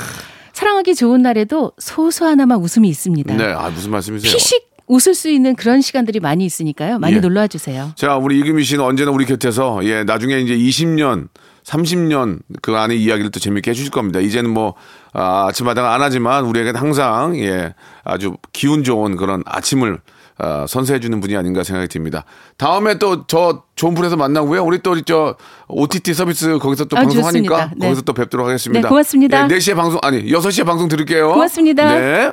[0.53, 3.37] 사랑하기 좋은 날에도 소소 하나마 웃음이 있습니다.
[3.37, 4.33] 네, 아 무슨 말씀이세요?
[4.33, 6.99] 피식 웃을 수 있는 그런 시간들이 많이 있으니까요.
[6.99, 7.21] 많이 예.
[7.21, 7.91] 놀러와 주세요.
[7.97, 11.29] 자, 우리 이금희 씨는 언제나 우리 곁에서 예, 나중에 이제 20년,
[11.65, 14.21] 30년 그 안에 이야기를 또 재밌게 해주실 겁니다.
[14.21, 14.75] 이제는 뭐
[15.13, 19.99] 아, 아침마당 안 하지만 우리에게는 항상 예, 아주 기운 좋은 그런 아침을
[20.37, 22.25] 아, 선사해주는 분이 아닌가 생각이 듭니다.
[22.59, 24.63] 다음에 또 저 좋은 부분에서 만나고요.
[24.65, 25.37] 우리 또 저
[25.69, 27.71] OTT 서비스 거기서 또 아, 방송하니까.
[27.77, 27.87] 네.
[27.87, 28.83] 거기서 또 뵙도록 하겠습니다.
[28.83, 29.45] 네, 고맙습니다.
[29.45, 31.33] 예, 4시에 방송 아니 6시에 방송 들을게요.
[31.33, 31.95] 고맙습니다.
[31.99, 32.33] 네.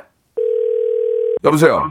[1.44, 1.90] 여보세요.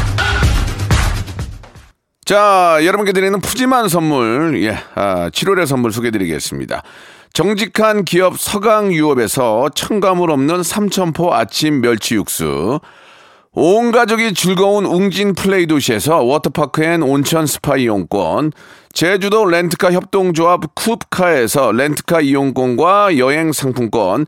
[2.23, 6.83] 자, 여러분께 드리는 푸짐한 선물, 예, 아, 7월의 선물 소개드리겠습니다.
[7.33, 12.79] 정직한 기업 서강유업에서 첨가물 없는 삼천포 아침 멸치 육수,
[13.53, 18.51] 온 가족이 즐거운 웅진 플레이 도시에서 워터파크 and 온천 스파 이용권,
[18.93, 24.27] 제주도 렌트카 협동조합 쿱카에서 렌트카 이용권과 여행 상품권,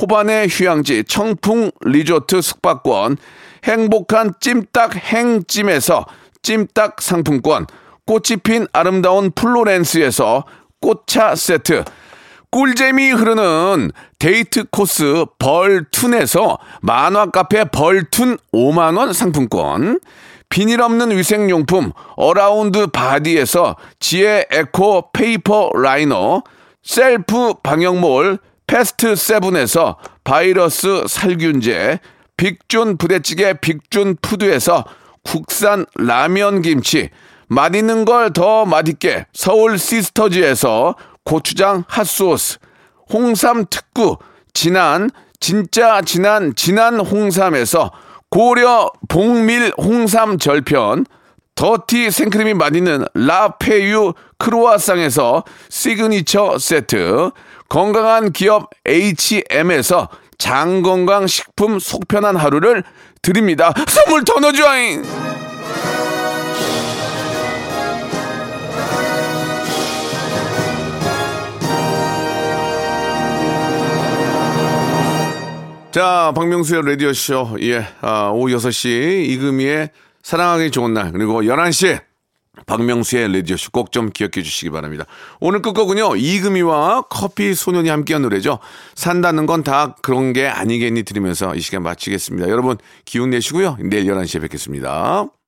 [0.00, 3.18] 호반의 휴양지 청풍 리조트 숙박권,
[3.64, 6.06] 행복한 찜닭 행찜에서
[6.42, 7.66] 찜닭 상품권,
[8.06, 10.44] 꽃이 핀 아름다운 플로렌스에서
[10.80, 11.84] 꽃차 세트,
[12.50, 20.00] 꿀잼이 흐르는 데이트 코스 벌툰에서 만화 카페 벌툰 5만원 상품권,
[20.48, 26.42] 비닐 없는 위생용품 어라운드 바디에서 지혜 에코 페이퍼 라이너,
[26.82, 28.38] 셀프 방역몰
[28.70, 31.98] 패스트 세븐에서 바이러스 살균제,
[32.36, 34.84] 빅준 부대찌개 빅준 푸드에서
[35.24, 37.10] 국산 라면 김치,
[37.48, 40.94] 맛있는 걸 더 맛있게 서울 시스터즈에서
[41.24, 42.58] 고추장 핫소스,
[43.12, 44.18] 홍삼 특구,
[44.54, 45.10] 진한,
[45.40, 47.90] 진짜 진한, 진한 홍삼에서
[48.30, 51.06] 고려 봉밀 홍삼 절편,
[51.56, 57.32] 더티 생크림이 맛있는 라페유 크로아상에서 시그니처 세트,
[57.70, 60.08] 건강한 기업 H&M에서
[60.38, 62.82] 장건강 식품 속편한 하루를
[63.22, 63.72] 드립니다.
[63.86, 65.04] 선물 더 넣어줘잉!
[75.92, 77.56] 자, 박명수의 라디오쇼.
[77.62, 79.90] 예, 아, 오후 6시 이금희의
[80.22, 81.12] 사랑하기 좋은 날.
[81.12, 82.09] 그리고 11시에
[82.66, 85.04] 박명수의 라디오쇼 꼭 좀 기억해 주시기 바랍니다.
[85.40, 86.14] 오늘 끝거군요.
[86.16, 88.58] 이금희와 커피 소년이 함께한 노래죠.
[88.94, 92.48] 산다는 건 다 그런 게 아니겠니 들으면서 이 시간 마치겠습니다.
[92.48, 93.76] 여러분 기운 내시고요.
[93.80, 95.39] 내일 11시에 뵙겠습니다.